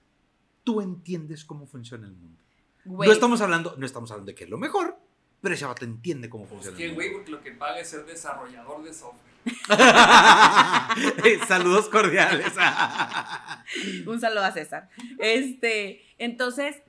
[0.64, 2.40] tú entiendes cómo funciona el mundo.
[2.84, 4.96] Güey, No estamos hablando, no estamos hablando de que es lo mejor,
[5.40, 7.88] pero ese vato entiende cómo Es funciona que, el güey, porque lo que paga es
[7.88, 9.32] ser desarrollador de software.
[11.48, 12.52] Saludos cordiales.
[14.06, 14.88] Un saludo a César.
[15.18, 16.82] Este, entonces,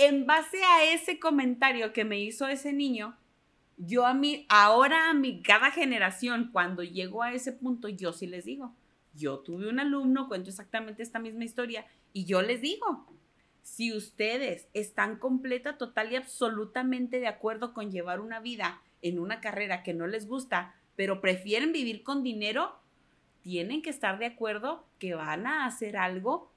[0.00, 3.18] en base a ese comentario que me hizo ese niño,
[3.76, 8.26] yo a mí, ahora a mi, cada generación, cuando llego a ese punto, yo sí
[8.26, 8.74] les digo,
[9.12, 13.06] yo tuve un alumno, cuento exactamente esta misma historia, y yo les digo,
[13.60, 19.42] si ustedes están completa, total y absolutamente de acuerdo con llevar una vida en una
[19.42, 22.80] carrera que no les gusta, pero prefieren vivir con dinero,
[23.42, 26.50] tienen que estar de acuerdo que van a hacer algo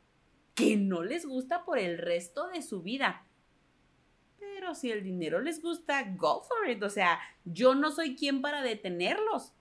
[0.55, 3.25] que no les gusta por el resto de su vida.
[4.53, 6.81] Pero si el dinero les gusta, go for it.
[6.83, 9.51] O sea, yo no soy quien para detenerlos.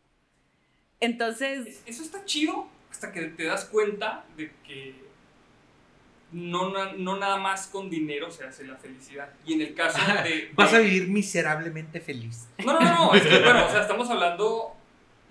[1.01, 4.95] Entonces, Es- Eso está chido hasta que te das cuenta de que
[6.32, 9.30] no, no nada más con dinero se hace la felicidad.
[9.45, 10.51] Y en el caso de...
[10.55, 12.47] Vas a vivir miserablemente feliz.
[12.64, 14.74] No, no, no, no, es que bueno, o sea, estamos hablando,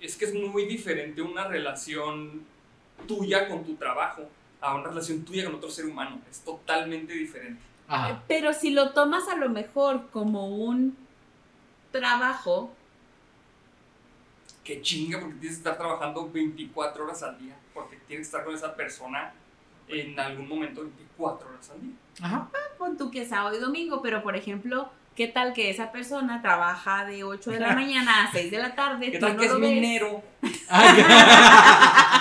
[0.00, 2.44] es que es muy diferente una relación
[3.08, 4.28] tuya con tu trabajo
[4.60, 6.20] a una relación tuya con otro ser humano.
[6.30, 7.60] Es totalmente diferente.
[7.92, 8.22] Ajá.
[8.26, 10.96] pero si lo tomas a lo mejor como un
[11.90, 12.70] trabajo,
[14.64, 17.56] Qué chinga porque tienes que estar trabajando 24 horas al día.
[17.74, 19.32] Porque tienes que estar con esa persona
[19.88, 21.94] en algún momento 24 horas al día.
[22.20, 22.48] Ajá.
[22.78, 26.42] pon tú que es sábado y domingo, pero por ejemplo, ¿qué tal que esa persona
[26.42, 29.10] trabaja de 8 de la mañana a 6 de la tarde?
[29.10, 29.60] ¿Qué tú tal no que es ves?
[29.60, 30.22] minero?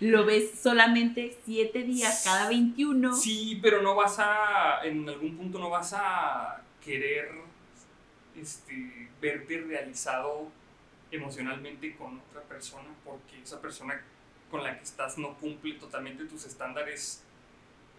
[0.00, 3.14] Lo ves solamente 7 días cada 21.
[3.14, 7.30] Sí, pero no vas a, en algún punto no vas a querer
[8.36, 10.48] este, verte realizado
[11.10, 14.02] emocionalmente con otra persona porque esa persona
[14.50, 17.22] con la que estás no cumple totalmente tus estándares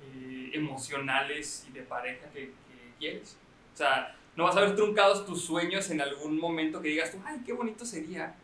[0.03, 3.37] eh, emocionales y de pareja que, que quieres.
[3.73, 7.17] O sea, no vas a ver truncados tus sueños en algún momento que digas tú,
[7.25, 8.35] ay, qué bonito sería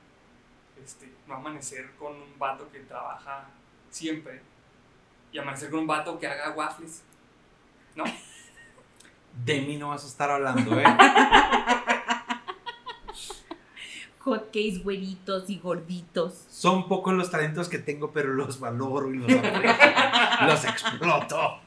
[0.84, 3.46] este, no amanecer con un vato que trabaja
[3.90, 4.42] siempre
[5.32, 7.04] y amanecer con un vato que haga waffles.
[7.96, 8.04] ¿No?
[9.46, 10.84] De mí no vas a estar hablando, ¿eh?
[14.20, 16.46] Hotcakes güeritos y gorditos.
[16.50, 19.86] Son pocos los talentos que tengo, pero los valoro y los aprecio.
[20.48, 21.60] los exploto.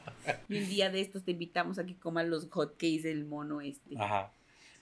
[0.49, 3.95] Y un día de estos te invitamos a que comas los hotcakes del mono este.
[3.99, 4.31] Ajá.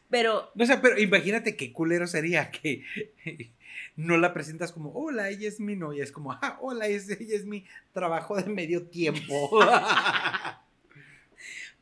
[0.10, 2.84] Pero No sé, pero imagínate qué culero sería que
[3.96, 6.04] no la presentas como, hola, ella es mi novia.
[6.04, 9.60] Es como, ah, hola, es- ella es mi trabajo de medio tiempo.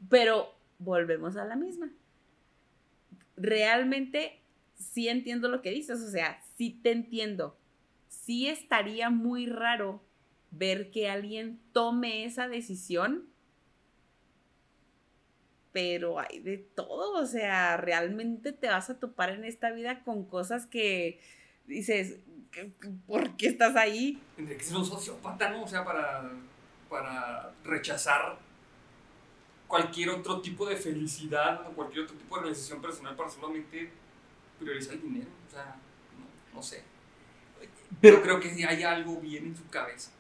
[0.09, 1.89] Pero volvemos a la misma.
[3.35, 4.39] Realmente
[4.77, 7.57] sí entiendo lo que dices, o sea, sí te entiendo.
[8.09, 10.01] Sí estaría muy raro
[10.51, 13.25] ver que alguien tome esa decisión,
[15.73, 20.23] pero hay de todo, o sea, realmente te vas a topar en esta vida con
[20.25, 21.19] cosas que
[21.67, 22.19] dices,
[22.51, 22.71] "¿Qué-
[23.07, 24.21] ¿por qué estás ahí?
[24.35, 25.63] Tendría que ser un sociópata, ¿no?
[25.63, 26.29] O sea, para,
[26.89, 28.37] para rechazar
[29.67, 33.89] cualquier otro tipo de felicidad o cualquier otro tipo de realización personal para solamente
[34.59, 35.29] prioriza el dinero.
[35.47, 35.75] O sea,
[36.51, 36.83] no, no sé.
[38.01, 40.11] Pero, Yo creo que sí hay algo bien en su cabeza.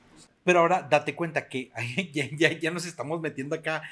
[0.43, 1.71] Pero ahora date cuenta que
[2.13, 3.83] ya, ya, ya nos estamos metiendo acá,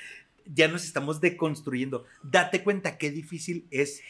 [0.46, 2.06] ya nos estamos deconstruyendo.
[2.24, 4.02] Date cuenta qué difícil es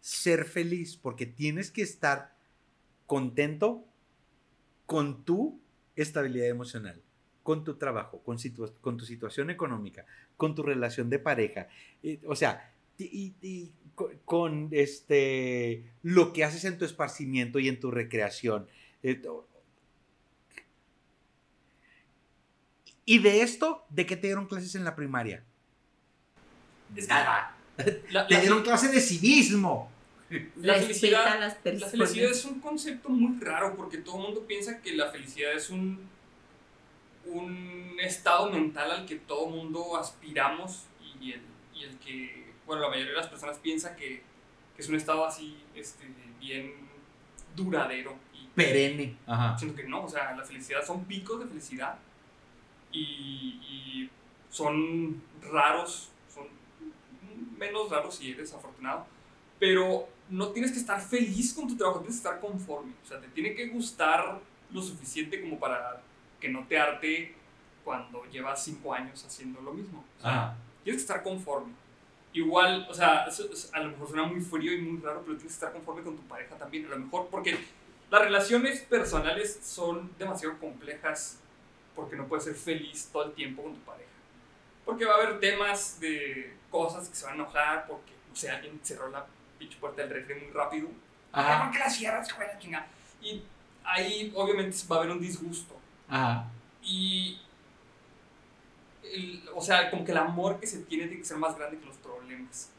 [0.00, 2.36] ser feliz, porque tienes que estar
[3.06, 3.84] contento
[4.86, 5.60] con tu
[5.96, 7.00] estabilidad emocional,
[7.42, 8.36] con tu trabajo, con,
[8.98, 11.68] tu situación económica, con tu relación de pareja.
[12.26, 17.80] o sea, y, y co- con, este, lo que haces en tu esparcimiento y en
[17.80, 18.66] tu recreación.
[19.02, 19.48] Eh, to-
[23.14, 25.44] y de esto, ¿de qué te dieron clases en la primaria?
[26.94, 27.56] que Nada.
[28.10, 29.90] la- Te la- dieron clase de civismo.
[30.56, 34.80] La felicidad- las La felicidad es un concepto muy raro porque todo el mundo piensa
[34.80, 36.00] que la felicidad es un,
[37.26, 40.84] un estado mental al que todo el mundo aspiramos
[41.20, 41.42] y el,
[41.74, 44.22] y el que, bueno, la mayoría de las personas piensa que,
[44.74, 46.04] que es un estado así, este,
[46.40, 46.72] bien
[47.54, 48.16] duradero.
[48.34, 49.16] Y Perenne.
[49.26, 49.56] Ajá.
[49.58, 51.96] siento que no, o sea, la felicidad son picos de felicidad
[52.92, 54.10] y, y
[54.50, 56.46] son raros, son
[57.58, 59.06] menos raros si eres afortunado,
[59.58, 63.20] pero no tienes que estar feliz con tu trabajo, tienes que estar conforme, o sea,
[63.20, 64.40] te tiene que gustar
[64.70, 66.02] lo suficiente como para
[66.40, 67.34] que no te arte
[67.84, 70.04] cuando llevas cinco años haciendo lo mismo.
[70.18, 70.56] O sea, Ajá.
[70.84, 71.72] tienes que estar conforme.
[72.32, 73.26] Igual, o sea,
[73.72, 76.16] a lo mejor suena muy frío y muy raro, pero tienes que estar conforme con
[76.16, 76.86] tu pareja también.
[76.86, 77.58] A lo mejor porque
[78.10, 81.41] las relaciones personales son demasiado complejas
[81.94, 84.08] porque no puedes ser feliz todo el tiempo con tu pareja.
[84.84, 88.50] Porque va a haber temas de cosas que se van a enojar porque, no sé,
[88.50, 89.26] alguien cerró la
[89.58, 90.88] pinche puerta del refri muy rápido.
[91.32, 91.64] Ajá.
[91.64, 92.86] ¿Por qué la cierras, la chingada?
[93.20, 93.42] Y
[93.84, 95.76] ahí obviamente va a haber un disgusto.
[96.08, 96.48] Ajá.
[96.82, 97.40] Y,
[99.02, 101.78] el- o sea, como que el amor que se tiene tiene que ser más grande
[101.78, 102.70] que los problemas.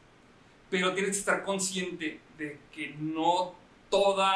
[0.70, 3.54] Pero tienes que estar consciente de que no
[3.90, 4.26] todo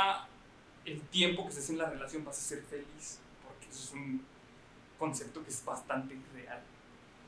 [0.84, 4.24] el tiempo que estés en la relación vas a ser feliz, porque eso es un
[4.98, 6.60] concepto que es bastante real.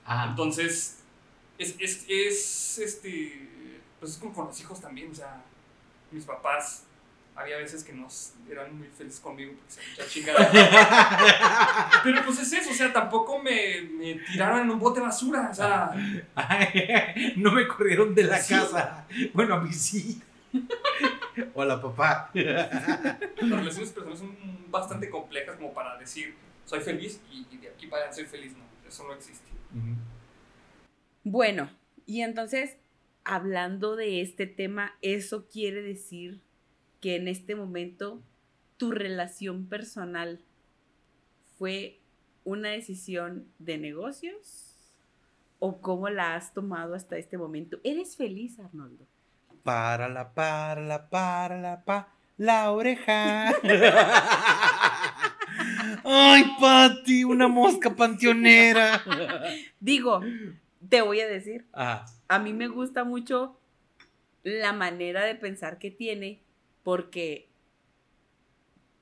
[0.04, 0.30] Ajá.
[0.30, 0.98] Entonces,
[1.58, 3.48] es, es, es, este,
[3.98, 5.42] pues es como con los hijos también, o sea,
[6.10, 6.84] mis papás,
[7.36, 10.50] había veces que nos eran muy felices conmigo porque se mucha chingada.
[12.04, 15.48] Pero pues es eso, o sea, tampoco me, me tiraron en un bote de basura,
[15.50, 15.92] o sea,
[16.34, 18.54] Ay, no me corrieron de la Sí.
[18.54, 19.06] casa.
[19.32, 20.20] Bueno, a mí sí.
[21.54, 22.30] Hola, papá.
[22.34, 22.70] las
[23.38, 24.36] relaciones personales son
[24.70, 26.34] bastante complejas como para decir,
[26.70, 29.44] soy feliz y, y de aquí para allá soy feliz, no, eso no existe.
[31.24, 31.68] Bueno,
[32.06, 32.76] y entonces,
[33.24, 36.40] hablando de este tema, eso quiere decir
[37.00, 38.22] que en este momento
[38.76, 40.40] tu relación personal
[41.58, 41.98] fue
[42.44, 44.78] una decisión de negocios
[45.58, 47.80] o cómo la has tomado hasta este momento.
[47.82, 49.06] ¿Eres feliz, Arnoldo?
[49.64, 53.54] Para la, para la, para la, pa, la oreja.
[56.04, 59.02] Ay, Pati, una mosca panteonera.
[59.80, 60.20] Digo,
[60.88, 62.06] te voy a decir, Ajá.
[62.28, 63.58] a mí me gusta mucho
[64.42, 66.42] la manera de pensar que tiene,
[66.82, 67.50] porque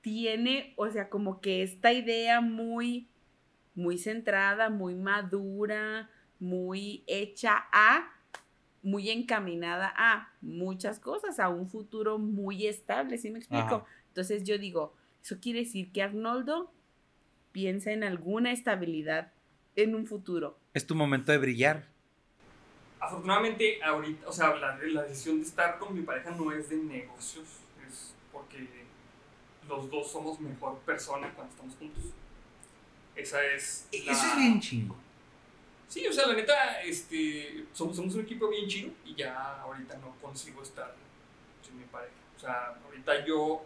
[0.01, 3.09] tiene, o sea, como que esta idea muy,
[3.75, 6.11] muy centrada, muy madura,
[6.41, 8.11] muy hecha a,
[8.83, 13.75] muy encaminada a muchas cosas, a un futuro muy estable, ¿sí me explico?
[13.77, 13.85] Ajá.
[14.09, 16.73] Entonces yo digo, eso quiere decir que Arnoldo
[17.53, 19.33] piensa en alguna estabilidad
[19.77, 20.59] en un futuro.
[20.75, 21.87] Es tu momento de brillar.
[23.01, 26.77] Afortunadamente, ahorita, o sea, la, la decisión de estar con mi pareja no es de
[26.77, 27.47] negocios,
[27.89, 28.66] es porque
[29.69, 32.05] los dos somos mejor persona cuando estamos juntos.
[33.15, 33.87] Esa es.
[34.05, 34.97] la- Eso es bien chingo.
[35.89, 39.97] Sí, o sea, la neta, este, somos, somos un equipo bien chido y ya ahorita
[39.99, 40.95] no consigo estar
[41.66, 42.12] sin mi pareja.
[42.37, 43.65] O sea, ahorita yo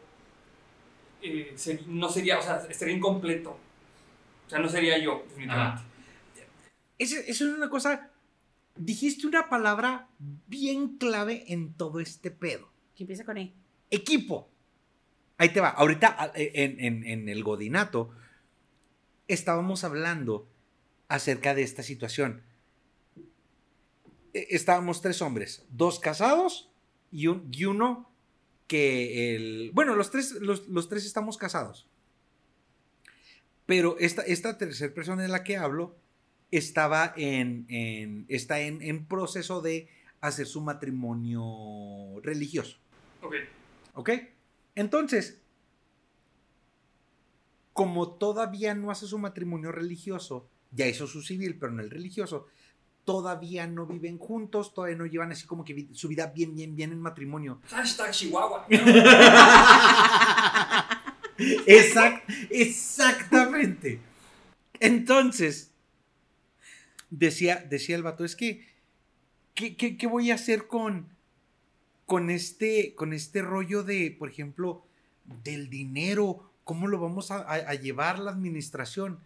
[1.22, 1.56] eh,
[1.86, 3.56] no sería, o sea, estaría incompleto.
[4.52, 5.82] O sea, no sería yo, definitivamente.
[6.98, 8.10] Eso, eso es una cosa.
[8.76, 12.68] Dijiste una palabra bien clave en todo este pedo.
[12.94, 13.54] ¿Qué empieza con E?
[13.90, 14.50] Equipo.
[15.38, 15.70] Ahí te va.
[15.70, 18.10] Ahorita a- en, en- en el Godinato
[19.26, 20.46] estábamos hablando
[21.08, 22.42] acerca de esta situación.
[24.34, 26.70] E- Estábamos tres hombres, dos casados
[27.10, 28.10] y, un- y uno
[28.66, 29.70] que el...
[29.72, 31.86] Bueno, los tres, los, los tres estamos casados.
[33.66, 35.96] Pero esta, esta tercera persona de la que hablo
[36.50, 39.88] estaba en, en- está en, en proceso de
[40.20, 42.76] hacer su matrimonio religioso.
[43.22, 43.34] Ok.
[43.94, 44.10] ¿Ok?
[44.74, 45.38] Entonces,
[47.72, 52.46] como todavía no hace su matrimonio religioso, ya hizo su civil, pero no el religioso,
[53.04, 56.92] todavía no viven juntos, todavía no llevan así como que su vida bien, bien, bien
[56.92, 57.60] en matrimonio.
[57.68, 58.66] Hashtag Chihuahua.
[61.66, 64.00] Exact, exactamente.
[64.80, 65.70] Entonces,
[67.10, 68.66] decía, decía el vato, es que,
[69.54, 71.08] ¿qué, qué- qué voy a hacer con,
[72.06, 74.84] con, este, con este rollo de, por ejemplo,
[75.44, 76.50] del dinero?
[76.64, 79.18] ¿Cómo lo vamos a llevar la administración?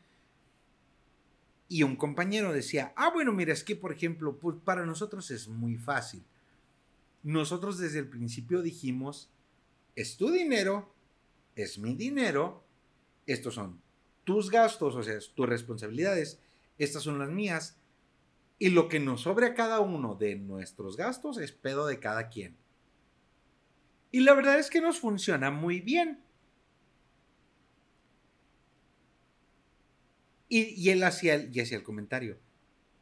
[1.68, 5.48] Y un compañero decía, ah, bueno, mira, es que, por ejemplo, pues, para nosotros es
[5.48, 6.22] muy fácil.
[7.22, 9.28] Nosotros desde el principio dijimos,
[9.96, 10.94] es tu dinero,
[11.56, 12.62] es mi dinero,
[13.26, 13.82] estos son
[14.24, 16.40] tus gastos, o sea, tus responsabilidades,
[16.78, 17.78] estas son las mías,
[18.58, 22.28] y lo que nos sobre a cada uno de nuestros gastos es pedo de cada
[22.28, 22.56] quien.
[24.12, 26.20] Y la verdad es que nos funciona muy bien.
[30.48, 32.38] Y, y él hacía el, y hacía el comentario.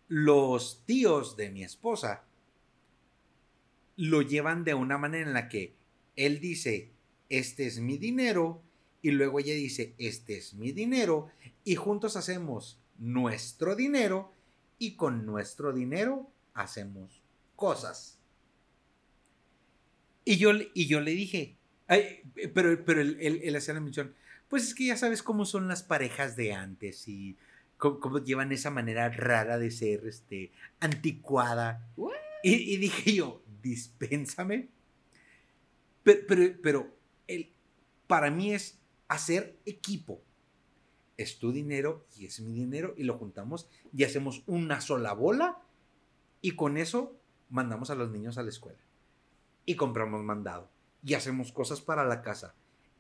[0.08, 2.24] Los tíos de mi esposa
[3.96, 5.76] lo llevan de una manera en la que
[6.16, 6.93] él dice,
[7.28, 8.62] este es mi dinero,
[9.02, 11.28] y luego ella dice, este es mi dinero,
[11.64, 14.32] y juntos hacemos nuestro dinero,
[14.78, 17.22] y con nuestro dinero hacemos
[17.56, 18.18] cosas.
[20.24, 21.56] Y yo, le- y yo le dije,
[21.86, 22.22] ay,
[22.54, 23.02] pero, pero
[23.56, 24.14] hacía la mención,
[24.48, 27.36] pues es que ya sabes cómo son las parejas de antes y
[27.76, 31.88] cómo, cómo llevan esa manera rara de ser este, anticuada.
[32.42, 34.68] Y, y dije yo, dispénsame.
[36.02, 36.96] Pero, pero, pero
[37.28, 37.52] el,
[38.06, 38.78] para mí es
[39.08, 40.20] hacer equipo.
[41.16, 45.60] Es tu dinero y es mi dinero y lo juntamos y hacemos una sola bola
[46.40, 47.16] y con eso
[47.50, 48.80] mandamos a los niños a la escuela
[49.64, 50.68] y compramos mandado
[51.04, 52.54] y hacemos cosas para la casa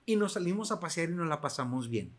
[0.06, 2.12] y nos salimos a pasear y nos la pasamos bien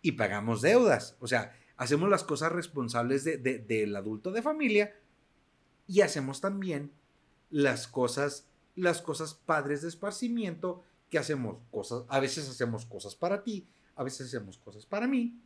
[0.00, 1.16] y pagamos deudas.
[1.20, 4.94] O sea, hacemos las cosas responsables de- de- del adulto de familia
[5.86, 6.92] y hacemos también
[7.50, 13.42] las cosas, las cosas padres de esparcimiento que hacemos cosas, a veces hacemos cosas para
[13.42, 15.38] ti, a veces hacemos cosas para mí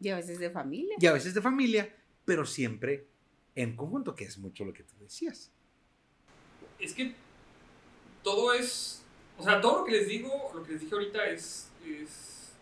[0.00, 0.96] Y a veces de familia.
[0.98, 3.06] y a veces de familia, pero siempre
[3.54, 5.50] en conjunto, que es mucho lo que tú decías.
[6.78, 7.14] Es que
[8.22, 9.02] todo es.
[9.38, 11.70] O sea, todo lo que les digo, lo que les dije ahorita es.
[11.84, 12.52] es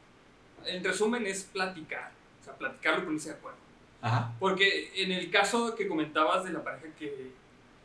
[0.67, 2.13] en resumen, es platicar.
[2.41, 3.59] O sea, platicarlo y ponerse de acuerdo.
[4.01, 4.35] Ajá.
[4.39, 7.33] Porque en el caso que comentabas de la pareja que,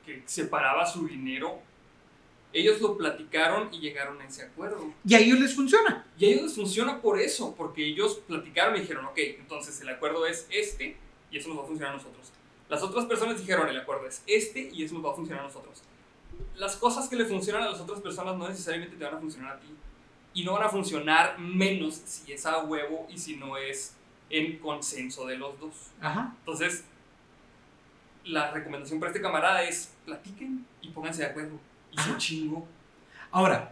[0.05, 1.61] que separaba su dinero,
[2.51, 4.91] ellos lo platicaron y llegaron a ese acuerdo.
[5.05, 6.05] Y a ellos les funciona.
[6.17, 9.89] Y a ellos les funciona por eso, porque ellos platicaron y dijeron, ok, entonces el
[9.89, 10.97] acuerdo es este
[11.31, 12.31] y eso nos va a funcionar a nosotros.
[12.67, 15.47] Las otras personas dijeron, el acuerdo es este y eso nos va a funcionar a
[15.47, 15.81] nosotros.
[16.55, 19.57] Las cosas que le funcionan a las otras personas no necesariamente te van a funcionar
[19.57, 19.67] a ti.
[20.33, 23.95] Y no van a funcionar menos si es a huevo y si no es
[24.29, 25.73] en consenso de los dos.
[25.99, 26.35] Ajá.
[26.39, 26.83] Entonces,
[28.23, 31.59] la recomendación para este camarada es platiquen y pónganse de acuerdo.
[31.91, 32.17] Y se Ajá.
[32.17, 32.67] chingo.
[33.31, 33.71] Ahora,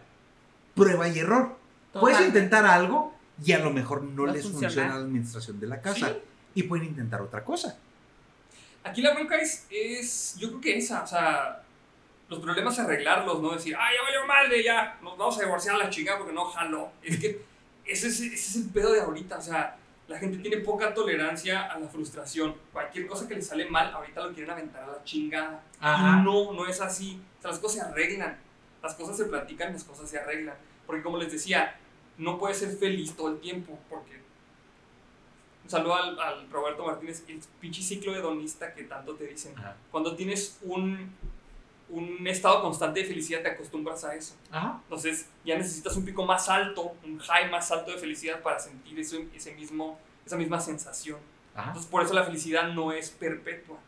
[0.74, 1.56] prueba y error.
[1.92, 3.14] Puedes intentar algo
[3.44, 4.70] y a lo mejor no a les funcionar.
[4.70, 6.08] funciona la administración de la casa.
[6.08, 6.14] Sí.
[6.54, 7.78] Y pueden intentar otra cosa.
[8.84, 11.62] Aquí la bronca es, es, yo creo que esa, o sea,
[12.28, 15.78] los problemas arreglarlos, no decir, ah, ya valió madre, ya, nos vamos a divorciar a
[15.78, 16.90] la chica porque no jaló.
[17.02, 17.42] Es que
[17.84, 19.76] ese es, ese es el pedo de ahorita, o sea,
[20.08, 22.54] la gente tiene poca tolerancia a la frustración.
[22.72, 25.62] Cualquier cosa que le sale mal, ahorita lo quieren aventar a la chingada.
[25.80, 26.22] Ajá.
[26.22, 27.20] No, no es así.
[27.38, 28.38] O sea, las cosas se arreglan.
[28.82, 30.56] Las cosas se platican, las cosas se arreglan.
[30.86, 31.76] Porque como les decía,
[32.16, 33.78] no puedes ser feliz todo el tiempo.
[33.88, 34.18] Porque.
[35.64, 39.56] Un saludo al, al Roberto Martínez, el pinche ciclo hedonista que tanto te dicen.
[39.58, 39.76] Ajá.
[39.90, 41.12] Cuando tienes un,
[41.90, 44.34] un estado constante de felicidad, te acostumbras a eso.
[44.50, 44.80] Ajá.
[44.84, 48.98] Entonces ya necesitas un pico más alto, un high más alto de felicidad para sentir
[48.98, 51.18] eso, ese mismo, esa misma sensación.
[51.54, 51.68] Ajá.
[51.68, 53.78] Entonces por eso la felicidad no es perpetua,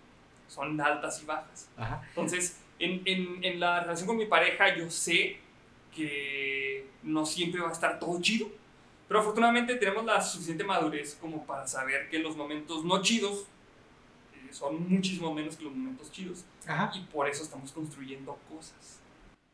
[0.49, 1.69] son altas y bajas.
[1.77, 2.03] Ajá.
[2.09, 5.37] Entonces, en, en, en la relación con mi pareja, yo sé
[5.95, 8.51] que no siempre va a estar todo chido,
[9.07, 13.47] pero afortunadamente tenemos la suficiente madurez como para saber que los momentos no chidos
[14.35, 16.45] eh, son muchísimo menos que los momentos chidos.
[16.67, 16.93] Ajá.
[16.95, 19.01] Y por eso estamos construyendo cosas.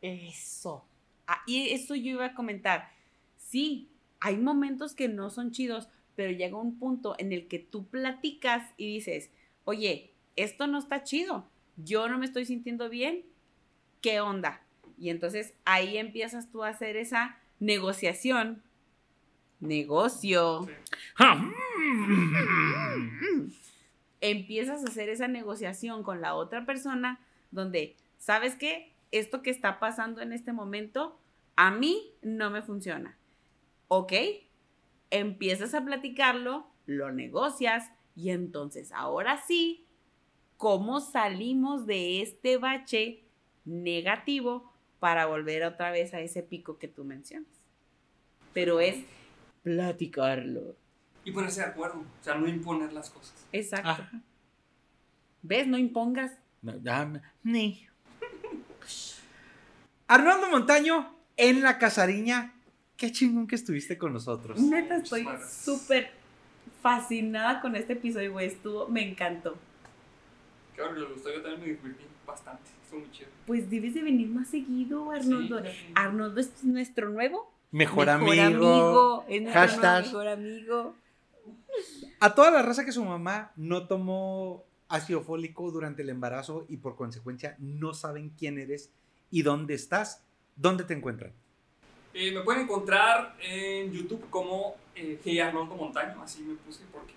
[0.01, 0.85] Eso.
[1.25, 2.91] Ah, y eso yo iba a comentar.
[3.37, 3.89] Sí,
[4.19, 8.73] hay momentos que no son chidos, pero llega un punto en el que tú platicas
[8.77, 9.31] y dices,
[9.65, 13.23] oye, esto no está chido, yo no me estoy sintiendo bien,
[14.01, 14.61] ¿qué onda?
[14.97, 18.63] Y entonces ahí empiezas tú a hacer esa negociación.
[19.59, 20.67] Negocio.
[20.67, 20.73] Sí.
[24.21, 27.19] empiezas a hacer esa negociación con la otra persona
[27.51, 28.93] donde, ¿sabes qué?
[29.11, 31.19] Esto que está pasando en este momento,
[31.55, 33.17] a mí no me funciona.
[33.87, 34.13] ¿Ok?
[35.09, 39.86] Empiezas a platicarlo, lo negocias y entonces ahora sí
[40.57, 43.23] cómo salimos de este bache
[43.65, 47.51] negativo para volver otra vez a ese pico que tú mencionas.
[48.53, 49.05] Pero es
[49.63, 50.75] platicarlo.
[51.23, 53.45] Y ponerse de acuerdo, o sea, no imponer las cosas.
[53.51, 53.89] Exacto.
[53.89, 54.11] Ajá.
[55.43, 55.67] ¿Ves?
[55.67, 56.33] No impongas.
[56.61, 56.73] No,
[57.43, 57.87] Ni.
[60.07, 62.53] Arnoldo Montaño en la casariña.
[62.95, 64.59] Qué chingón que estuviste con nosotros.
[64.59, 66.11] Neta, estoy súper
[66.81, 68.47] fascinada con este episodio, güey.
[68.47, 69.57] Estuvo, me encantó.
[70.77, 72.61] Claro, le gustó, yo también me divertí bastante.
[72.83, 73.29] Estuvo muy chido.
[73.45, 75.59] Pues debes de venir más seguido, Arnoldo.
[75.65, 75.71] Sí.
[75.95, 78.31] Arnoldo es nuestro nuevo Mejor, amigo.
[78.31, 80.05] es nuestro nuevo Hashtag.
[80.05, 80.95] mejor amigo.
[82.19, 86.77] A toda la raza que su mamá no tomó ácido fólico durante el embarazo y
[86.77, 88.89] por consecuencia no saben quién eres
[89.31, 90.23] y dónde estás,
[90.55, 91.33] ¿dónde te encuentran?
[92.13, 95.43] Eh, me pueden encontrar en YouTube como eh, G.
[95.43, 97.13] Arnoldo Montaño, así me puse porque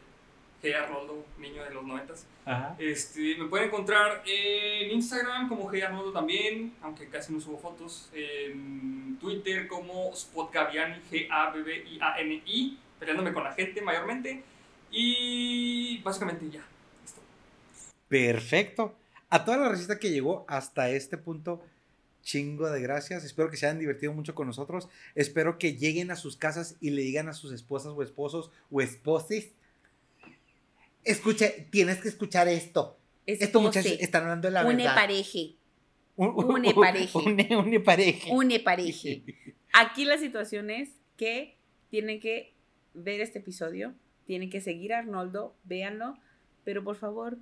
[0.62, 0.74] G.
[0.74, 2.26] Arnoldo, niño de los noventas.
[2.44, 2.76] Ajá.
[2.78, 5.82] Este, me pueden encontrar en Instagram como G.
[5.82, 8.10] Arnoldo también, aunque casi no subo fotos.
[8.12, 14.42] En Twitter como Spot Gaviani, G-A-B-B-I-A-N-I, peleándome con la gente mayormente.
[14.90, 16.64] Y básicamente ya.
[17.02, 17.20] Listo.
[18.08, 18.94] Perfecto.
[19.28, 21.62] A toda la receta que llegó hasta este punto,
[22.22, 23.24] chingo de gracias.
[23.24, 24.88] Espero que se hayan divertido mucho con nosotros.
[25.14, 28.80] Espero que lleguen a sus casas y le digan a sus esposas o esposos o
[28.80, 29.52] esposes.
[31.05, 32.98] Escuche, tienes que escuchar esto.
[33.27, 34.94] Estos muchachos están hablando de la une verdad.
[34.94, 35.56] pareje,
[36.16, 37.18] Un- une pareje.
[37.18, 38.31] Une, une pareje.
[38.32, 39.24] une pareje.
[39.72, 41.56] Aquí la situación es que
[41.90, 42.55] tienen que
[42.94, 43.94] ver este episodio,
[44.27, 46.18] tienen que seguir a Arnoldo, véanlo,
[46.64, 47.39] pero por favor,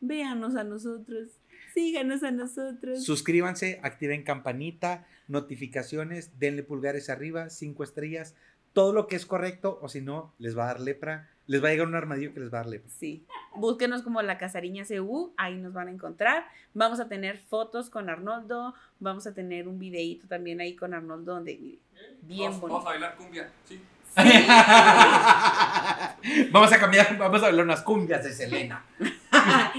[0.00, 1.28] véanos a nosotros,
[1.74, 3.04] síganos a nosotros.
[3.04, 8.34] Suscríbanse, activen campanita, notificaciones, denle pulgares arriba, cinco estrellas,
[8.72, 11.28] todo lo que es correcto, o si no, les va a dar lepra.
[11.48, 12.90] Les va a llegar un armadillo que les va a dar lepra.
[12.90, 13.24] Sí,
[13.56, 16.46] búsquenos como la Casariña CU, ahí nos van a encontrar.
[16.74, 21.34] Vamos a tener fotos con Arnoldo, vamos a tener un videíto también ahí con Arnoldo
[21.34, 21.78] donde
[22.22, 22.74] bien vamos, bonito.
[22.74, 23.80] Vamos a bailar cumbia, sí.
[26.52, 28.84] vamos a cambiar, vamos a hablar unas cumbias de Selena.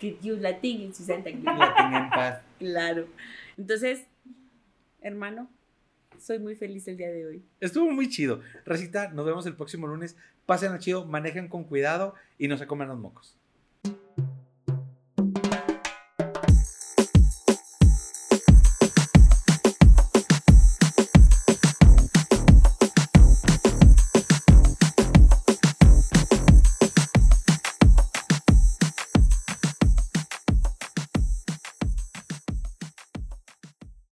[0.00, 1.30] que Dios la tenga en su santa.
[1.30, 2.42] La tenga en paz.
[2.58, 3.06] Claro.
[3.56, 4.06] Entonces,
[5.00, 5.48] hermano,
[6.18, 7.44] soy muy feliz el día de hoy.
[7.60, 8.40] Estuvo muy chido.
[8.64, 10.16] Racita, nos vemos el próximo lunes.
[10.46, 13.36] Pasen chido, manejen con cuidado y no se coman los mocos.